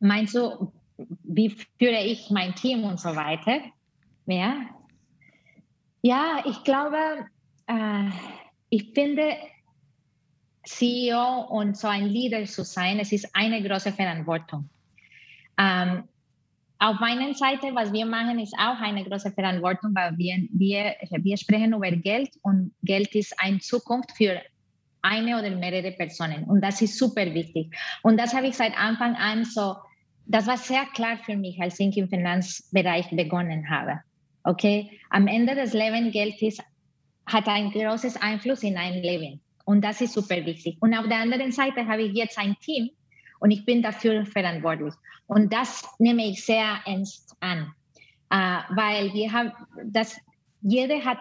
Meinst 0.00 0.34
du, 0.34 0.72
wie 1.24 1.50
führe 1.78 2.02
ich 2.04 2.30
mein 2.30 2.54
Team 2.54 2.84
und 2.84 2.98
so 3.00 3.14
weiter? 3.14 3.60
Ja, 4.26 4.66
ja 6.02 6.42
ich 6.46 6.62
glaube, 6.64 7.26
äh, 7.66 8.10
ich 8.70 8.92
finde, 8.94 9.32
CEO 10.64 11.46
und 11.48 11.76
so 11.76 11.88
ein 11.88 12.06
Leader 12.06 12.44
zu 12.44 12.64
sein, 12.64 12.98
es 12.98 13.12
ist 13.12 13.28
eine 13.34 13.62
große 13.62 13.92
Verantwortung. 13.92 14.68
Ähm, 15.58 16.04
auf 16.78 16.98
meiner 16.98 17.34
Seite, 17.34 17.74
was 17.74 17.92
wir 17.92 18.06
machen, 18.06 18.38
ist 18.38 18.54
auch 18.54 18.80
eine 18.80 19.04
große 19.04 19.32
Verantwortung, 19.32 19.94
weil 19.94 20.16
wir, 20.16 20.48
wir, 20.52 20.94
wir 21.22 21.36
sprechen 21.36 21.74
über 21.74 21.90
Geld 21.90 22.30
und 22.42 22.72
Geld 22.82 23.14
ist 23.14 23.34
eine 23.38 23.58
Zukunft 23.58 24.12
für 24.12 24.40
eine 25.02 25.38
oder 25.38 25.50
mehrere 25.50 25.92
Personen. 25.92 26.44
Und 26.44 26.62
das 26.62 26.80
ist 26.82 26.98
super 26.98 27.32
wichtig. 27.34 27.74
Und 28.02 28.18
das 28.18 28.34
habe 28.34 28.46
ich 28.46 28.56
seit 28.56 28.76
Anfang 28.78 29.14
an 29.16 29.44
so, 29.44 29.76
das 30.26 30.46
war 30.46 30.56
sehr 30.56 30.84
klar 30.94 31.18
für 31.24 31.36
mich, 31.36 31.60
als 31.60 31.80
ich 31.80 31.96
im 31.96 32.08
Finanzbereich 32.08 33.10
begonnen 33.10 33.68
habe. 33.68 34.00
Okay, 34.44 34.90
am 35.10 35.26
Ende 35.26 35.54
des 35.54 35.72
Lebens 35.72 36.12
Geld 36.12 36.40
ist, 36.40 36.62
hat 37.26 37.46
ein 37.46 37.70
großes 37.70 38.16
Einfluss 38.20 38.62
in 38.62 38.76
ein 38.76 39.02
Leben. 39.02 39.40
Und 39.64 39.84
das 39.84 40.00
ist 40.00 40.14
super 40.14 40.44
wichtig. 40.44 40.76
Und 40.80 40.94
auf 40.94 41.06
der 41.06 41.18
anderen 41.18 41.52
Seite 41.52 41.86
habe 41.86 42.02
ich 42.02 42.14
jetzt 42.14 42.38
ein 42.38 42.56
Team 42.60 42.90
und 43.40 43.50
ich 43.50 43.64
bin 43.64 43.82
dafür 43.82 44.24
verantwortlich. 44.26 44.94
Und 45.26 45.52
das 45.52 45.84
nehme 45.98 46.26
ich 46.26 46.44
sehr 46.44 46.80
ernst 46.86 47.36
an, 47.40 47.72
uh, 48.32 48.74
weil 48.74 49.12
wir 49.12 49.32
haben 49.32 49.52
das, 49.84 50.18
jeder 50.60 51.04
hat 51.04 51.18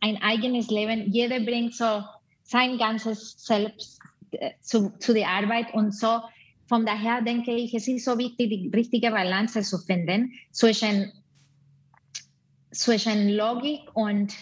ein 0.00 0.20
eigenes 0.20 0.68
Leben, 0.68 1.12
jeder 1.12 1.40
bringt 1.40 1.74
so 1.74 2.02
sein 2.42 2.78
ganzes 2.78 3.34
Selbst 3.38 3.98
äh, 4.32 4.50
zu, 4.60 4.90
zu 4.98 5.14
der 5.14 5.28
Arbeit 5.28 5.72
und 5.74 5.94
so. 5.94 6.20
Von 6.66 6.86
daher 6.86 7.22
denke 7.22 7.52
ich, 7.54 7.74
es 7.74 7.86
ist 7.88 8.04
so 8.04 8.16
wichtig, 8.18 8.50
die 8.50 8.70
richtige 8.74 9.10
Balance 9.10 9.60
zu 9.62 9.78
finden 9.78 10.32
zwischen, 10.52 11.12
zwischen 12.70 13.30
Logik 13.30 13.80
und 13.94 14.32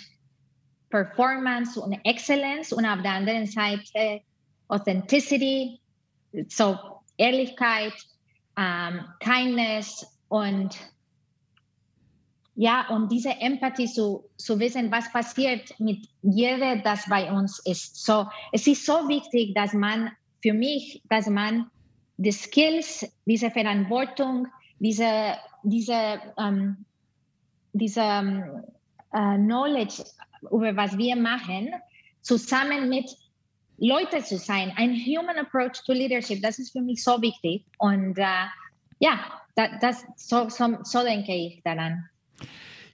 Performance 0.90 1.80
und 1.80 1.98
Excellence 2.04 2.72
und 2.72 2.84
auf 2.84 3.02
der 3.02 3.12
anderen 3.12 3.46
Seite 3.46 4.20
Authenticity, 4.68 5.80
so 6.48 6.78
Ehrlichkeit, 7.16 7.94
ähm, 8.56 9.04
Kindness 9.20 10.06
und 10.28 10.76
ja, 12.60 12.86
und 12.90 13.10
diese 13.10 13.30
Empathie 13.30 13.86
zu, 13.86 14.28
zu 14.36 14.60
wissen, 14.60 14.92
was 14.92 15.10
passiert 15.10 15.72
mit 15.80 16.06
jeder, 16.20 16.76
das 16.76 17.08
bei 17.08 17.32
uns 17.32 17.58
ist. 17.60 18.04
So, 18.04 18.26
es 18.52 18.66
ist 18.66 18.84
so 18.84 19.08
wichtig, 19.08 19.54
dass 19.54 19.72
man, 19.72 20.10
für 20.42 20.52
mich, 20.52 21.00
dass 21.08 21.26
man 21.26 21.70
die 22.18 22.32
Skills, 22.32 23.10
diese 23.24 23.50
Verantwortung, 23.50 24.46
diese, 24.78 25.38
diese, 25.62 26.20
ähm, 26.36 26.84
diese 27.72 28.02
ähm, 28.02 28.62
äh, 29.12 29.36
Knowledge 29.38 30.04
über 30.42 30.76
was 30.76 30.98
wir 30.98 31.16
machen, 31.16 31.70
zusammen 32.20 32.90
mit 32.90 33.08
Leuten 33.78 34.22
zu 34.22 34.36
sein, 34.36 34.70
ein 34.76 34.94
Human 34.96 35.38
Approach 35.38 35.82
to 35.86 35.94
Leadership, 35.94 36.42
das 36.42 36.58
ist 36.58 36.72
für 36.72 36.82
mich 36.82 37.02
so 37.02 37.22
wichtig. 37.22 37.64
Und 37.78 38.18
äh, 38.18 38.44
ja, 38.98 39.18
das, 39.54 40.04
so, 40.16 40.50
so, 40.50 40.76
so 40.82 41.02
denke 41.02 41.34
ich 41.34 41.62
daran. 41.64 42.10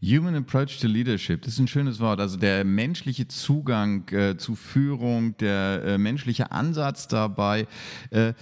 Human 0.02 0.34
Approach 0.34 0.78
to 0.80 0.86
Leadership, 0.86 1.42
das 1.42 1.54
ist 1.54 1.58
ein 1.58 1.68
schönes 1.68 2.00
Wort. 2.00 2.20
Also 2.20 2.36
der 2.36 2.64
menschliche 2.64 3.28
Zugang 3.28 4.08
äh, 4.10 4.36
zu 4.36 4.54
Führung, 4.54 5.36
der 5.38 5.82
äh, 5.84 5.98
menschliche 5.98 6.52
Ansatz 6.52 7.08
dabei. 7.08 7.66
Äh, 8.10 8.34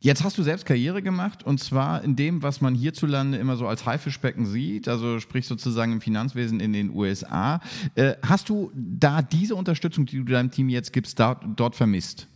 Jetzt 0.00 0.22
hast 0.22 0.38
du 0.38 0.44
selbst 0.44 0.64
Karriere 0.64 1.02
gemacht 1.02 1.42
und 1.42 1.58
zwar 1.58 2.04
in 2.04 2.14
dem, 2.14 2.40
was 2.44 2.60
man 2.60 2.76
hierzulande 2.76 3.36
immer 3.36 3.56
so 3.56 3.66
als 3.66 3.84
Haifischbecken 3.84 4.46
sieht, 4.46 4.86
also 4.86 5.18
sprich 5.18 5.44
sozusagen 5.44 5.90
im 5.90 6.00
Finanzwesen 6.00 6.60
in 6.60 6.72
den 6.72 6.90
USA. 6.90 7.60
Äh, 7.96 8.14
hast 8.24 8.48
du 8.48 8.70
da 8.74 9.22
diese 9.22 9.56
Unterstützung, 9.56 10.06
die 10.06 10.18
du 10.18 10.22
deinem 10.22 10.52
Team 10.52 10.68
jetzt 10.68 10.92
gibst, 10.92 11.18
da, 11.18 11.34
dort 11.34 11.74
vermisst? 11.74 12.28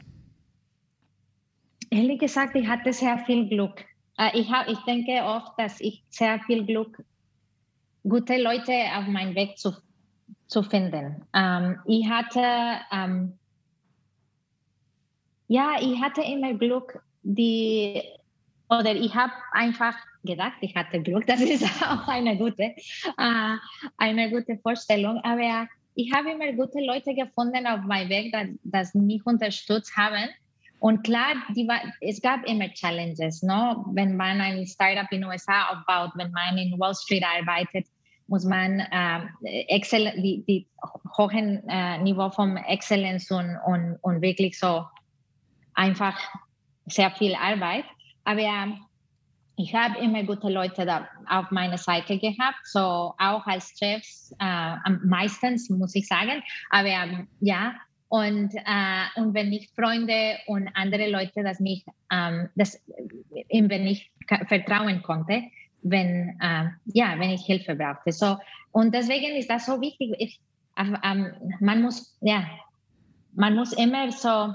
Ehrlich 1.90 2.18
gesagt, 2.18 2.56
ich 2.56 2.66
hatte 2.66 2.92
sehr 2.92 3.18
viel 3.26 3.48
Glück. 3.48 3.84
Äh, 4.18 4.40
ich, 4.40 4.50
hab, 4.50 4.68
ich 4.68 4.78
denke 4.80 5.22
oft, 5.22 5.52
dass 5.56 5.80
ich 5.80 6.02
sehr 6.08 6.40
viel 6.40 6.66
Glück, 6.66 7.00
gute 8.02 8.40
Leute 8.40 8.72
auf 8.96 9.06
meinem 9.06 9.34
Weg 9.34 9.58
zu, 9.58 9.72
zu 10.46 10.62
finden. 10.62 11.24
Ähm, 11.34 11.78
ich 11.86 12.08
hatte, 12.08 12.80
ähm, 12.92 13.38
ja, 15.48 15.76
ich 15.80 16.00
hatte 16.00 16.22
immer 16.22 16.54
Glück, 16.54 17.02
die, 17.22 18.02
oder 18.68 18.94
ich 18.94 19.14
habe 19.14 19.32
einfach 19.52 19.96
gedacht, 20.24 20.56
ich 20.60 20.74
hatte 20.74 21.02
Glück, 21.02 21.26
das 21.26 21.40
ist 21.40 21.64
auch 21.82 22.06
eine 22.08 22.36
gute, 22.36 22.62
äh, 22.62 23.56
eine 23.98 24.30
gute 24.30 24.58
Vorstellung, 24.58 25.18
aber 25.22 25.68
ich 25.94 26.12
habe 26.12 26.30
immer 26.30 26.52
gute 26.52 26.80
Leute 26.80 27.14
gefunden 27.14 27.66
auf 27.66 27.82
meinem 27.82 28.08
Weg, 28.08 28.32
dass, 28.32 28.48
dass 28.62 28.94
mich 28.94 29.24
unterstützt 29.26 29.94
haben. 29.96 30.28
Und 30.80 31.04
klar, 31.04 31.34
die 31.54 31.68
es 32.00 32.20
gab 32.20 32.44
immer 32.44 32.68
Challenges, 32.72 33.42
no? 33.42 33.84
wenn 33.92 34.16
man 34.16 34.40
ein 34.40 34.66
Startup 34.66 35.06
in 35.12 35.20
den 35.20 35.30
USA 35.30 35.68
aufbaut, 35.68 36.10
wenn 36.16 36.32
man 36.32 36.58
in 36.58 36.76
Wall 36.80 36.94
Street 36.94 37.22
arbeitet, 37.24 37.86
muss 38.26 38.44
man 38.44 38.80
äh, 38.80 39.20
Excel, 39.68 40.12
die, 40.16 40.44
die 40.46 40.68
hohen 41.16 41.68
äh, 41.68 41.98
Niveau 41.98 42.30
von 42.30 42.56
Exzellenz 42.56 43.30
und, 43.30 43.58
und, 43.66 43.98
und 44.02 44.22
wirklich 44.22 44.58
so 44.58 44.84
einfach 45.74 46.18
sehr 46.86 47.10
viel 47.12 47.34
Arbeit. 47.34 47.84
Aber 48.24 48.40
ähm, 48.40 48.80
ich 49.56 49.74
habe 49.74 49.98
immer 49.98 50.24
gute 50.24 50.48
Leute 50.48 50.86
da 50.86 51.08
auf 51.28 51.50
meiner 51.50 51.78
Seite 51.78 52.18
gehabt, 52.18 52.60
so 52.64 53.14
auch 53.18 53.46
als 53.46 53.74
Chefs, 53.78 54.34
äh, 54.40 54.76
meistens 55.04 55.68
muss 55.70 55.94
ich 55.94 56.06
sagen. 56.06 56.42
Aber 56.70 56.88
ähm, 56.88 57.28
ja, 57.40 57.74
und, 58.08 58.54
äh, 58.54 59.20
und 59.20 59.32
wenn 59.34 59.48
nicht 59.48 59.74
Freunde 59.74 60.38
und 60.46 60.68
andere 60.74 61.08
Leute, 61.10 61.42
dass 61.42 61.60
mich, 61.60 61.84
ähm, 62.10 62.48
das, 62.56 62.78
wenn 63.48 63.86
ich 63.86 64.10
vertrauen 64.48 65.02
konnte, 65.02 65.42
wenn, 65.82 66.38
äh, 66.40 66.68
ja, 66.86 67.18
wenn 67.18 67.30
ich 67.30 67.44
Hilfe 67.44 67.74
brauchte. 67.74 68.12
So, 68.12 68.36
und 68.72 68.94
deswegen 68.94 69.36
ist 69.36 69.50
das 69.50 69.66
so 69.66 69.80
wichtig. 69.80 70.14
Ich, 70.18 70.40
ähm, 70.76 71.32
man 71.60 71.82
muss, 71.82 72.16
ja, 72.20 72.44
man 73.34 73.54
muss 73.54 73.72
immer 73.72 74.10
so 74.12 74.54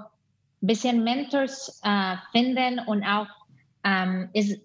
bisschen 0.62 1.04
Mentors 1.04 1.80
äh, 1.84 2.16
finden 2.32 2.80
und 2.88 3.04
auch 3.04 3.28
ähm, 3.84 4.30
ist 4.34 4.60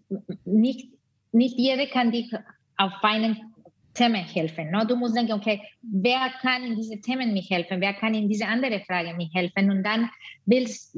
nicht, 0.45 0.89
nicht 1.33 1.59
jeder 1.59 1.87
kann 1.87 2.13
dich 2.13 2.33
auf 2.77 2.93
einen 3.03 3.53
Thema 3.95 4.19
helfen. 4.19 4.71
No? 4.71 4.85
Du 4.85 4.97
musst 4.97 5.17
denken, 5.17 5.33
okay, 5.33 5.63
wer 5.83 6.31
kann 6.41 6.65
in 6.65 6.77
diese 6.77 7.01
Themen 7.01 7.35
mich 7.35 7.51
helfen? 7.51 7.81
Wer 7.81 7.95
kann 7.95 8.15
in 8.15 8.29
diese 8.29 8.47
andere 8.47 8.81
Frage 8.81 9.15
mich 9.15 9.31
helfen? 9.35 9.71
Und 9.71 9.83
dann 9.83 10.11
bildest, 10.47 10.97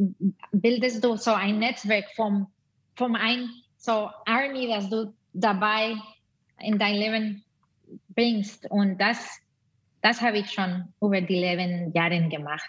bildest 0.53 1.03
du 1.03 1.17
so 1.17 1.33
ein 1.33 1.59
Netzwerk 1.59 2.07
vom, 2.15 2.47
vom 2.95 3.17
ein 3.17 3.49
so 3.77 4.11
Army, 4.27 4.69
das 4.69 4.89
du 4.89 5.13
dabei 5.35 5.97
in 6.59 6.79
dein 6.79 6.95
Leben 6.95 7.45
bringst. 8.09 8.71
Und 8.71 8.99
das, 8.99 9.41
das 10.01 10.23
habe 10.23 10.39
ich 10.39 10.51
schon 10.51 10.93
über 11.01 11.21
die 11.21 11.37
Leben 11.37 11.93
Jahre 11.93 12.29
gemacht. 12.29 12.67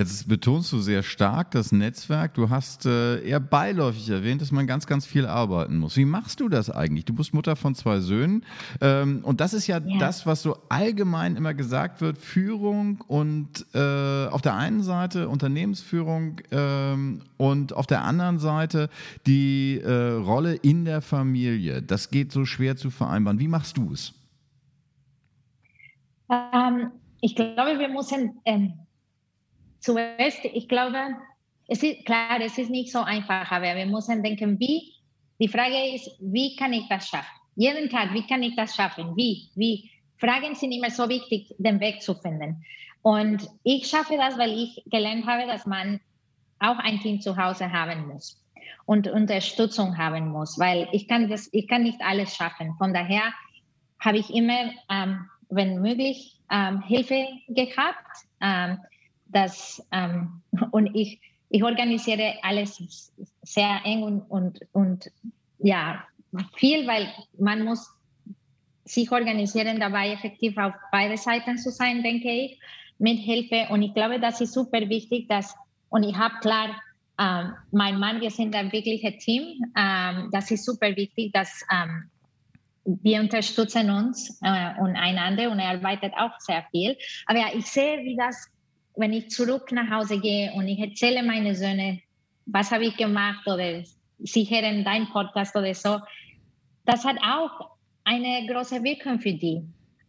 Jetzt 0.00 0.30
betonst 0.30 0.72
du 0.72 0.78
sehr 0.78 1.02
stark 1.02 1.50
das 1.50 1.72
Netzwerk. 1.72 2.32
Du 2.32 2.48
hast 2.48 2.86
äh, 2.86 3.22
eher 3.22 3.38
beiläufig 3.38 4.08
erwähnt, 4.08 4.40
dass 4.40 4.50
man 4.50 4.66
ganz, 4.66 4.86
ganz 4.86 5.04
viel 5.04 5.26
arbeiten 5.26 5.76
muss. 5.76 5.98
Wie 5.98 6.06
machst 6.06 6.40
du 6.40 6.48
das 6.48 6.70
eigentlich? 6.70 7.04
Du 7.04 7.12
bist 7.12 7.34
Mutter 7.34 7.54
von 7.54 7.74
zwei 7.74 8.00
Söhnen. 8.00 8.46
Ähm, 8.80 9.20
und 9.24 9.42
das 9.42 9.52
ist 9.52 9.66
ja, 9.66 9.78
ja, 9.84 9.98
das, 9.98 10.24
was 10.24 10.40
so 10.40 10.56
allgemein 10.70 11.36
immer 11.36 11.52
gesagt 11.52 12.00
wird. 12.00 12.16
Führung 12.16 13.04
und 13.08 13.66
äh, 13.74 14.28
auf 14.28 14.40
der 14.40 14.56
einen 14.56 14.82
Seite 14.82 15.28
Unternehmensführung 15.28 16.40
ähm, 16.50 17.20
und 17.36 17.74
auf 17.74 17.86
der 17.86 18.02
anderen 18.02 18.38
Seite 18.38 18.88
die 19.26 19.82
äh, 19.84 20.12
Rolle 20.12 20.54
in 20.54 20.86
der 20.86 21.02
Familie. 21.02 21.82
Das 21.82 22.10
geht 22.10 22.32
so 22.32 22.46
schwer 22.46 22.74
zu 22.74 22.88
vereinbaren. 22.88 23.38
Wie 23.38 23.48
machst 23.48 23.76
du 23.76 23.92
es? 23.92 24.14
Ähm, 26.30 26.90
ich 27.20 27.36
glaube, 27.36 27.78
wir 27.78 27.90
müssen 27.90 28.40
ähm, 28.46 28.72
zuerst, 29.80 30.44
ich 30.44 30.68
glaube, 30.68 31.16
es 31.68 31.82
ist 31.82 32.04
klar, 32.04 32.40
es 32.40 32.58
ist 32.58 32.70
nicht 32.70 32.92
so 32.92 33.00
einfach, 33.00 33.50
aber 33.50 33.74
wir 33.74 33.86
müssen 33.86 34.22
denken, 34.22 34.58
wie. 34.58 34.94
Die 35.40 35.48
Frage 35.48 35.94
ist, 35.94 36.10
wie 36.20 36.54
kann 36.56 36.72
ich 36.72 36.86
das 36.88 37.08
schaffen? 37.08 37.40
Jeden 37.56 37.88
Tag, 37.88 38.12
wie 38.12 38.26
kann 38.26 38.42
ich 38.42 38.54
das 38.56 38.74
schaffen? 38.74 39.16
Wie? 39.16 39.48
Wie? 39.54 39.90
Fragen 40.18 40.54
sind 40.54 40.72
immer 40.72 40.90
so 40.90 41.08
wichtig, 41.08 41.54
den 41.58 41.80
Weg 41.80 42.02
zu 42.02 42.14
finden. 42.14 42.62
Und 43.02 43.48
ich 43.64 43.88
schaffe 43.88 44.16
das, 44.16 44.36
weil 44.36 44.52
ich 44.52 44.82
gelernt 44.86 45.26
habe, 45.26 45.46
dass 45.46 45.64
man 45.64 46.00
auch 46.58 46.78
ein 46.78 47.00
Team 47.00 47.20
zu 47.20 47.36
Hause 47.36 47.72
haben 47.72 48.06
muss 48.06 48.38
und 48.84 49.08
Unterstützung 49.08 49.96
haben 49.96 50.28
muss, 50.28 50.58
weil 50.58 50.88
ich 50.92 51.08
kann 51.08 51.30
das, 51.30 51.48
ich 51.52 51.68
kann 51.68 51.84
nicht 51.84 52.00
alles 52.02 52.36
schaffen. 52.36 52.74
Von 52.76 52.92
daher 52.92 53.32
habe 53.98 54.18
ich 54.18 54.34
immer, 54.34 54.72
ähm, 54.90 55.26
wenn 55.48 55.80
möglich, 55.80 56.38
ähm, 56.50 56.82
Hilfe 56.82 57.26
gehabt. 57.48 58.26
Ähm, 58.42 58.78
das, 59.32 59.84
ähm, 59.92 60.42
und 60.70 60.94
ich, 60.94 61.20
ich 61.48 61.64
organisiere 61.64 62.34
alles 62.42 63.12
sehr 63.42 63.80
eng 63.84 64.02
und, 64.02 64.20
und, 64.30 64.60
und 64.72 65.10
ja, 65.58 66.04
viel, 66.56 66.86
weil 66.86 67.08
man 67.38 67.64
muss 67.64 67.90
sich 68.84 69.10
organisieren, 69.10 69.80
dabei 69.80 70.10
effektiv 70.10 70.56
auf 70.58 70.74
beide 70.90 71.16
Seiten 71.16 71.58
zu 71.58 71.70
sein, 71.70 72.02
denke 72.02 72.30
ich, 72.30 72.60
mit 72.98 73.18
Hilfe. 73.18 73.66
Und 73.70 73.82
ich 73.82 73.94
glaube, 73.94 74.20
das 74.20 74.40
ist 74.40 74.52
super 74.52 74.88
wichtig, 74.88 75.28
dass, 75.28 75.54
und 75.88 76.02
ich 76.02 76.16
habe 76.16 76.34
klar, 76.40 76.80
ähm, 77.18 77.54
mein 77.70 77.98
Mann, 77.98 78.20
wir 78.20 78.30
sind 78.30 78.54
ein 78.54 78.72
wirkliches 78.72 79.22
Team. 79.22 79.60
Ähm, 79.76 80.30
das 80.32 80.50
ist 80.50 80.64
super 80.64 80.96
wichtig, 80.96 81.32
dass 81.32 81.64
ähm, 81.70 82.10
wir 82.84 83.20
unterstützen 83.20 83.90
uns 83.90 84.40
äh, 84.42 84.80
und 84.80 84.96
einander 84.96 85.50
und 85.50 85.58
er 85.58 85.70
arbeitet 85.70 86.14
auch 86.16 86.38
sehr 86.38 86.64
viel. 86.70 86.96
Aber 87.26 87.38
ja, 87.38 87.48
ich 87.54 87.66
sehe, 87.66 87.98
wie 87.98 88.16
das 88.16 88.50
wenn 88.96 89.12
ich 89.12 89.30
zurück 89.30 89.72
nach 89.72 89.90
Hause 89.90 90.20
gehe 90.20 90.52
und 90.52 90.68
ich 90.68 90.78
erzähle 90.78 91.22
meine 91.22 91.54
Söhne, 91.54 92.00
was 92.46 92.70
habe 92.70 92.84
ich 92.84 92.96
gemacht 92.96 93.46
oder 93.46 93.82
sie 94.18 94.44
hören 94.44 94.84
deinen 94.84 95.08
Podcast 95.08 95.54
oder 95.56 95.74
so, 95.74 95.98
das 96.84 97.04
hat 97.04 97.16
auch 97.22 97.70
eine 98.04 98.46
große 98.46 98.82
Wirkung 98.82 99.20
für 99.20 99.32
die. 99.32 99.62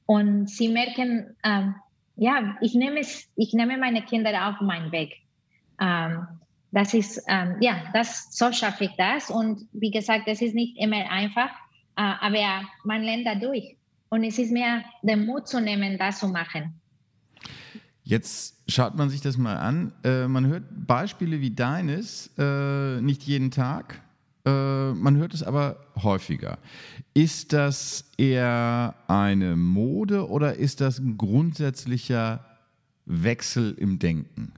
Und 0.06 0.50
sie 0.50 0.67
merken, 0.67 1.36
ähm, 1.44 1.76
ja, 2.15 2.58
ich 2.62 2.74
nehme, 2.74 3.00
es, 3.00 3.30
ich 3.36 3.54
nehme 3.54 3.78
meine 3.78 4.04
Kinder 4.04 4.50
auf 4.50 4.60
meinen 4.62 4.91
Weg. 4.91 5.15
Ähm, 5.80 6.28
das 6.72 6.94
ist, 6.94 7.24
ähm, 7.28 7.58
ja, 7.62 7.84
das, 7.94 8.28
so 8.32 8.52
schaffe 8.52 8.86
ich 8.86 8.91
das. 8.98 9.30
Und 9.30 9.67
wie 9.74 9.91
gesagt, 9.91 10.28
das 10.28 10.41
ist 10.41 10.56
nicht 10.56 10.78
immer 10.78 11.10
einfach, 11.10 11.50
äh, 11.98 12.13
aber 12.20 12.63
man 12.84 13.04
lernt 13.04 13.26
dadurch. 13.26 13.78
Und 14.10 14.24
es 14.24 14.38
ist 14.38 14.52
mir 14.52 14.84
den 15.02 15.26
Mut 15.26 15.48
zu 15.48 15.62
nehmen, 15.62 15.98
das 15.98 16.20
zu 16.20 16.28
machen. 16.28 16.81
Jetzt 18.12 18.62
schaut 18.67 18.95
man 18.95 19.10
sich 19.10 19.21
das 19.21 19.38
mal 19.38 19.56
an. 19.56 19.93
Äh, 20.04 20.28
man 20.28 20.45
hört 20.45 20.65
Beispiele 20.86 21.39
wie 21.39 21.52
deines 21.52 22.30
äh, 22.38 23.00
nicht 23.00 23.24
jeden 23.24 23.52
Tag. 23.52 24.02
Äh, 24.45 24.91
man 24.91 25.15
hört 25.15 25.34
es 25.34 25.43
aber 25.43 25.78
häufiger. 26.04 26.58
Ist 27.13 27.54
das 27.54 28.12
eher 28.17 28.95
eine 29.08 29.56
Mode 29.56 30.28
oder 30.28 30.56
ist 30.56 30.82
das 30.82 31.00
ein 31.00 31.17
grundsätzlicher 31.17 32.43
Wechsel 33.06 33.76
im 33.80 33.97
Denken? 33.97 34.52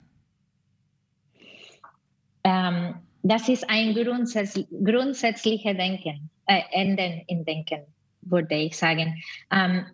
Ähm, 2.43 2.95
das 3.21 3.49
ist 3.49 3.69
ein 3.69 3.93
grundsätz 3.93 4.59
grundsätzliches 4.83 5.77
Denken, 5.77 6.27
äh, 6.47 6.61
Enden 6.71 7.21
im 7.27 7.45
Denken, 7.45 7.81
würde 8.23 8.55
ich 8.55 8.75
sagen. 8.75 9.21
Ähm, 9.51 9.85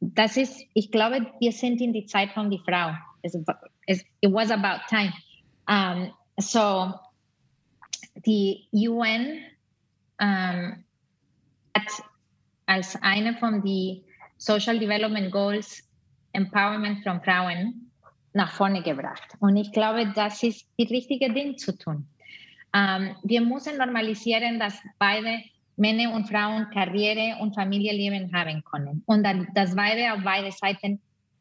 das 0.00 0.36
ist, 0.36 0.64
ich 0.74 0.90
glaube, 0.90 1.26
wir 1.38 1.52
sind 1.52 1.80
in 1.80 1.92
die 1.92 2.06
Zeit 2.06 2.32
von 2.32 2.50
die 2.50 2.60
Frau. 2.66 2.94
It 3.22 4.04
was 4.22 4.50
about 4.50 4.86
time. 4.88 5.12
Um, 5.68 6.12
so 6.38 6.94
die 8.24 8.66
UN 8.72 9.38
um, 10.20 10.84
hat 11.74 12.02
als 12.66 13.00
eine 13.02 13.36
von 13.36 13.62
die 13.62 14.02
Social 14.38 14.78
Development 14.78 15.30
Goals 15.30 15.86
Empowerment 16.32 17.02
von 17.02 17.20
Frauen 17.22 17.90
nach 18.32 18.52
vorne 18.52 18.82
gebracht. 18.82 19.36
Und 19.40 19.56
ich 19.56 19.72
glaube, 19.72 20.12
das 20.14 20.42
ist 20.42 20.66
die 20.78 20.84
richtige 20.84 21.32
Ding 21.32 21.58
zu 21.58 21.76
tun. 21.76 22.06
Um, 22.72 23.16
wir 23.24 23.40
müssen 23.42 23.76
normalisieren, 23.76 24.58
dass 24.58 24.78
beide 24.98 25.42
Männer 25.80 26.14
und 26.14 26.28
Frauen 26.28 26.68
Karriere 26.72 27.40
und 27.40 27.54
Familienleben 27.54 28.32
haben 28.32 28.62
können. 28.64 29.02
Und 29.06 29.24
dann, 29.24 29.48
dass 29.54 29.74
beide 29.74 30.12
auf 30.12 30.20
beide 30.22 30.52
Seiten 30.52 31.00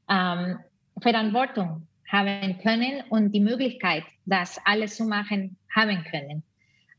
ähm, 0.09 0.57
Verantwortung 1.01 1.87
haben 2.07 2.57
können 2.63 3.03
und 3.09 3.31
die 3.33 3.41
Möglichkeit, 3.41 4.03
das 4.25 4.57
alles 4.65 4.95
zu 4.95 5.05
machen, 5.05 5.57
haben 5.75 6.03
können. 6.05 6.43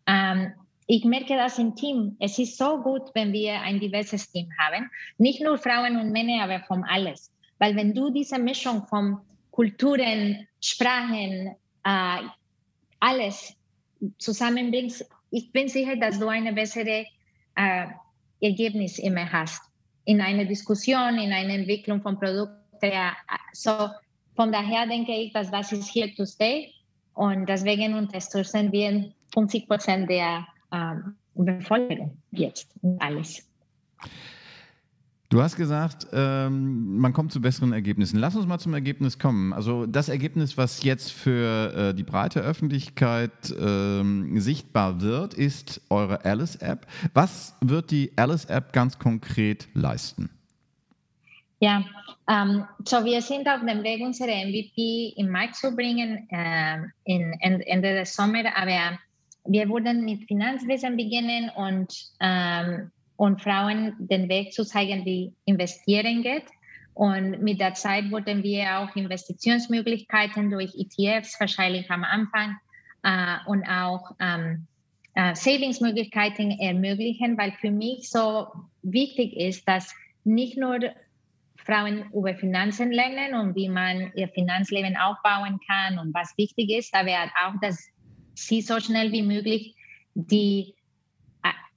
Ähm, 0.07 0.53
ich 0.87 1.05
merke 1.05 1.37
das 1.37 1.59
im 1.59 1.75
Team. 1.75 2.17
Es 2.19 2.39
ist 2.39 2.59
so 2.59 2.83
gut, 2.83 3.11
wenn 3.15 3.33
wir 3.33 3.61
ein 3.61 3.81
diverses 3.81 4.31
Team 4.31 4.49
haben. 4.59 4.91
Nicht 5.19 5.41
nur 5.41 5.57
Frauen 5.57 5.97
und 5.97 6.11
Männer, 6.11 6.45
aber 6.45 6.61
von 6.65 6.85
alles. 6.85 7.33
Weil 7.59 7.77
wenn 7.77 7.95
du 7.95 8.11
diese 8.11 8.39
Mischung 8.39 8.87
von 8.87 9.19
Kulturen, 9.51 10.47
Sprachen, 10.61 11.55
äh, 11.85 12.19
alles 12.99 13.57
zusammenbringst, 14.19 15.09
ich 15.31 15.53
bin 15.53 15.69
sicher, 15.69 15.97
dass 15.97 16.19
du 16.19 16.29
eine 16.29 16.53
bessere 16.53 17.07
äh, 17.61 17.87
Ergebnis 18.41 18.99
immer 18.99 19.31
hast. 19.31 19.63
In 20.05 20.21
einer 20.21 20.45
Diskussion, 20.45 21.19
in 21.19 21.33
einer 21.33 21.55
Entwicklung 21.55 22.01
von 22.01 22.19
Produkten. 22.19 22.57
So, 23.53 23.91
von 24.35 24.51
daher 24.51 24.87
denke 24.87 25.13
ich, 25.13 25.33
dass 25.33 25.51
das 25.51 25.71
ist 25.73 25.95
here 25.95 26.13
to 26.15 26.25
stay 26.25 26.73
und 27.15 27.47
deswegen 27.47 27.95
unterstützen 27.95 28.73
wir 28.73 29.13
50 29.35 29.69
Prozent 29.69 30.11
der 30.11 30.47
ähm, 30.73 31.17
Bevölkerung 31.35 32.17
jetzt 32.31 32.69
alles. 32.99 33.47
Du 35.31 35.41
hast 35.41 35.55
gesagt, 35.55 36.09
ähm, 36.13 36.99
man 36.99 37.13
kommt 37.13 37.31
zu 37.31 37.41
besseren 37.41 37.73
Ergebnissen. 37.73 38.19
Lass 38.19 38.35
uns 38.35 38.47
mal 38.47 38.59
zum 38.59 38.75
Ergebnis 38.75 39.17
kommen. 39.17 39.53
Also 39.53 39.87
das 39.87 40.09
Ergebnis, 40.09 40.57
was 40.57 40.83
jetzt 40.83 41.13
für 41.13 41.73
äh, 41.73 41.95
die 41.95 42.03
breite 42.03 42.41
Öffentlichkeit 42.41 43.31
ähm, 43.57 44.41
sichtbar 44.41 45.03
wird, 45.03 45.35
ist 45.35 45.83
eure 45.89 46.25
Alice-App. 46.25 46.85
Was 47.15 47.55
wird 47.61 47.93
die 47.93 48.11
Alice-App 48.17 48.73
ganz 48.73 48.99
konkret 48.99 49.69
leisten? 49.73 50.31
Ja, 51.61 51.85
ähm, 52.29 52.65
so 52.85 53.05
wir 53.05 53.23
sind 53.23 53.49
auf 53.49 53.61
dem 53.61 53.85
Weg, 53.85 54.03
unsere 54.03 54.31
MVP 54.31 55.15
im 55.17 55.31
Mai 55.31 55.47
zu 55.53 55.71
bringen, 55.77 56.27
äh, 56.31 56.79
in, 57.05 57.35
Ende 57.39 57.95
des 57.95 58.17
Sommers, 58.17 58.47
aber 58.57 58.99
wir 59.45 59.69
wurden 59.69 60.05
mit 60.05 60.25
Finanzwesen 60.25 60.97
beginnen 60.97 61.51
und 61.55 61.95
ähm, 62.19 62.91
und 63.21 63.43
Frauen 63.43 63.95
den 63.99 64.31
Weg 64.31 64.55
zu 64.55 64.65
zeigen, 64.65 65.05
wie 65.05 65.35
investieren 65.45 66.23
geht. 66.23 66.47
Und 66.95 67.43
mit 67.43 67.61
der 67.61 67.75
Zeit 67.75 68.11
wurden 68.11 68.43
wir 68.43 68.79
auch 68.79 68.97
Investitionsmöglichkeiten 68.97 70.49
durch 70.51 70.75
ETFs 70.75 71.39
wahrscheinlich 71.39 71.91
am 71.91 72.03
Anfang 72.03 72.57
äh, 73.03 73.37
und 73.47 73.63
auch 73.67 74.13
ähm, 74.21 74.67
äh, 75.13 75.35
Savingsmöglichkeiten 75.35 76.51
ermöglichen, 76.61 77.37
weil 77.37 77.53
für 77.61 77.71
mich 77.71 78.09
so 78.09 78.47
wichtig 78.83 79.37
ist, 79.37 79.69
dass 79.69 79.95
nicht 80.25 80.57
nur 80.57 80.79
Frauen 81.57 82.11
über 82.15 82.35
Finanzen 82.35 82.91
lernen 82.91 83.35
und 83.35 83.55
wie 83.55 83.69
man 83.69 84.13
ihr 84.15 84.29
Finanzleben 84.29 84.97
aufbauen 84.97 85.61
kann 85.67 85.99
und 85.99 86.15
was 86.15 86.33
wichtig 86.39 86.71
ist, 86.71 86.95
aber 86.95 87.31
auch, 87.45 87.61
dass 87.61 87.87
sie 88.33 88.63
so 88.63 88.81
schnell 88.81 89.13
wie 89.13 89.23
möglich 89.23 89.75
die 90.15 90.75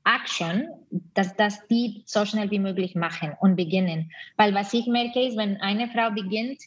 Action, 0.06 0.68
dass, 1.14 1.36
dass 1.36 1.66
die 1.68 2.04
so 2.06 2.26
schnell 2.26 2.52
wie 2.52 2.60
möglich 2.60 2.96
machen 2.96 3.34
und 3.40 3.56
beginnen. 3.56 4.12
Weil 4.38 4.54
was 4.54 4.74
ich 4.74 4.88
merke 4.88 5.28
ist, 5.28 5.38
wenn 5.38 5.62
eine 5.62 5.88
Frau 5.90 6.12
beginnt, 6.12 6.60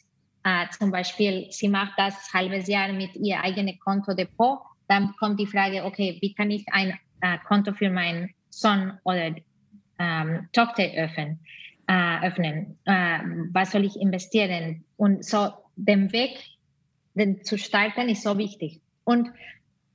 äh, 0.43 0.65
zum 0.77 0.91
Beispiel, 0.91 1.47
sie 1.51 1.69
macht 1.69 1.93
das 1.97 2.33
halbes 2.33 2.67
Jahr 2.67 2.91
mit 2.93 3.15
ihr 3.15 3.41
eigenes 3.41 3.79
Konto-Depot, 3.79 4.59
dann 4.87 5.13
kommt 5.17 5.39
die 5.39 5.47
Frage, 5.47 5.83
okay, 5.83 6.17
wie 6.21 6.33
kann 6.33 6.51
ich 6.51 6.65
ein 6.71 6.97
äh, 7.21 7.37
Konto 7.47 7.73
für 7.73 7.89
meinen 7.89 8.33
Sohn 8.49 8.93
oder 9.03 9.35
ähm, 9.99 10.47
Tochter 10.53 10.83
öffnen? 10.95 11.39
Äh, 11.87 12.27
öffnen? 12.27 12.77
Äh, 12.85 13.19
was 13.51 13.71
soll 13.71 13.85
ich 13.85 13.99
investieren? 13.99 14.83
Und 14.95 15.25
so 15.25 15.49
den 15.75 16.11
Weg 16.11 16.39
den 17.17 17.43
zu 17.43 17.57
starten 17.57 18.09
ist 18.09 18.23
so 18.23 18.37
wichtig. 18.37 18.79
Und 19.03 19.29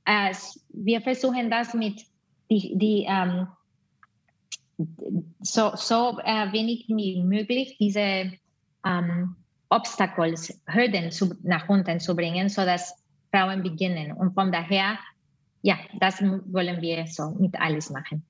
äh, 0.05 0.33
wir 0.69 1.01
versuchen 1.01 1.49
das 1.49 1.73
mit 1.73 2.01
die, 2.49 2.77
die 2.77 3.05
ähm, 3.07 3.47
so, 5.41 5.71
so 5.75 6.19
äh, 6.23 6.51
wenig 6.51 6.85
wie 6.87 7.21
möglich 7.21 7.77
diese 7.79 8.31
ähm, 8.85 9.35
Obstacles, 9.69 10.61
Hürden 10.67 11.11
zu, 11.11 11.35
nach 11.43 11.67
unten 11.69 11.99
zu 11.99 12.15
bringen, 12.15 12.49
sodass 12.49 13.03
Frauen 13.31 13.63
beginnen. 13.63 14.11
Und 14.11 14.33
von 14.33 14.51
daher 14.51 14.97
ja, 15.65 15.77
das 15.97 16.21
wollen 16.21 16.81
wir 16.81 17.07
so 17.07 17.29
mit 17.39 17.57
alles 17.57 17.89
machen. 17.89 18.21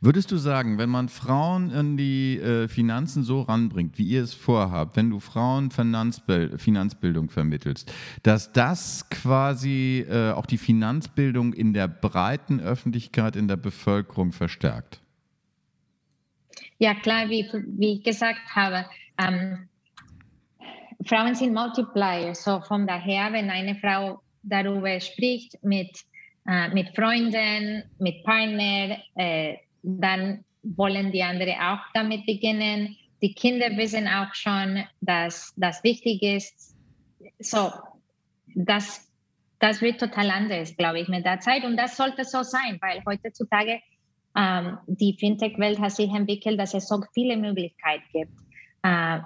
Würdest 0.00 0.32
du 0.32 0.36
sagen, 0.36 0.78
wenn 0.78 0.90
man 0.90 1.08
Frauen 1.08 1.70
in 1.70 1.96
die 1.96 2.38
äh, 2.38 2.66
Finanzen 2.66 3.22
so 3.22 3.42
ranbringt, 3.42 3.98
wie 3.98 4.04
ihr 4.04 4.24
es 4.24 4.34
vorhabt, 4.34 4.96
wenn 4.96 5.08
du 5.08 5.20
Frauen 5.20 5.70
Finanzbild, 5.70 6.60
Finanzbildung 6.60 7.30
vermittelst, 7.30 7.94
dass 8.24 8.52
das 8.52 9.08
quasi 9.10 10.04
äh, 10.10 10.32
auch 10.32 10.44
die 10.44 10.58
Finanzbildung 10.58 11.52
in 11.52 11.72
der 11.72 11.86
breiten 11.86 12.58
Öffentlichkeit, 12.58 13.36
in 13.36 13.46
der 13.46 13.56
Bevölkerung 13.56 14.32
verstärkt? 14.32 15.00
Ja, 16.78 16.94
klar, 16.94 17.30
wie, 17.30 17.48
wie 17.78 17.98
ich 17.98 18.02
gesagt 18.02 18.40
habe, 18.56 18.86
ähm, 19.18 19.68
Frauen 21.06 21.36
sind 21.36 21.54
Multiplier. 21.54 22.34
So 22.34 22.60
von 22.60 22.88
daher, 22.88 23.32
wenn 23.32 23.50
eine 23.50 23.76
Frau 23.76 24.20
darüber 24.42 24.98
spricht 24.98 25.62
mit 25.62 26.04
äh, 26.46 26.68
mit 26.68 26.94
Freunden, 26.96 27.84
mit 27.98 28.24
Partnern, 28.24 28.98
äh, 29.14 29.56
dann 29.82 30.44
wollen 30.62 31.12
die 31.12 31.22
anderen 31.22 31.58
auch 31.60 31.80
damit 31.94 32.26
beginnen. 32.26 32.96
Die 33.20 33.34
Kinder 33.34 33.76
wissen 33.76 34.08
auch 34.08 34.34
schon, 34.34 34.84
dass 35.00 35.52
das 35.56 35.82
wichtig 35.84 36.22
ist. 36.22 36.74
So, 37.38 37.70
das, 38.54 39.08
das 39.60 39.80
wird 39.80 40.00
total 40.00 40.30
anders, 40.30 40.76
glaube 40.76 41.00
ich, 41.00 41.08
mit 41.08 41.24
der 41.24 41.40
Zeit. 41.40 41.64
Und 41.64 41.76
das 41.76 41.96
sollte 41.96 42.24
so 42.24 42.42
sein, 42.42 42.78
weil 42.80 43.02
heutzutage 43.06 43.80
ähm, 44.36 44.78
die 44.86 45.16
Fintech-Welt 45.18 45.78
hat 45.78 45.92
sich 45.92 46.10
entwickelt, 46.10 46.58
dass 46.58 46.74
es 46.74 46.88
so 46.88 47.02
viele 47.12 47.36
Möglichkeiten 47.36 48.04
gibt, 48.12 48.32
äh, 48.82 49.18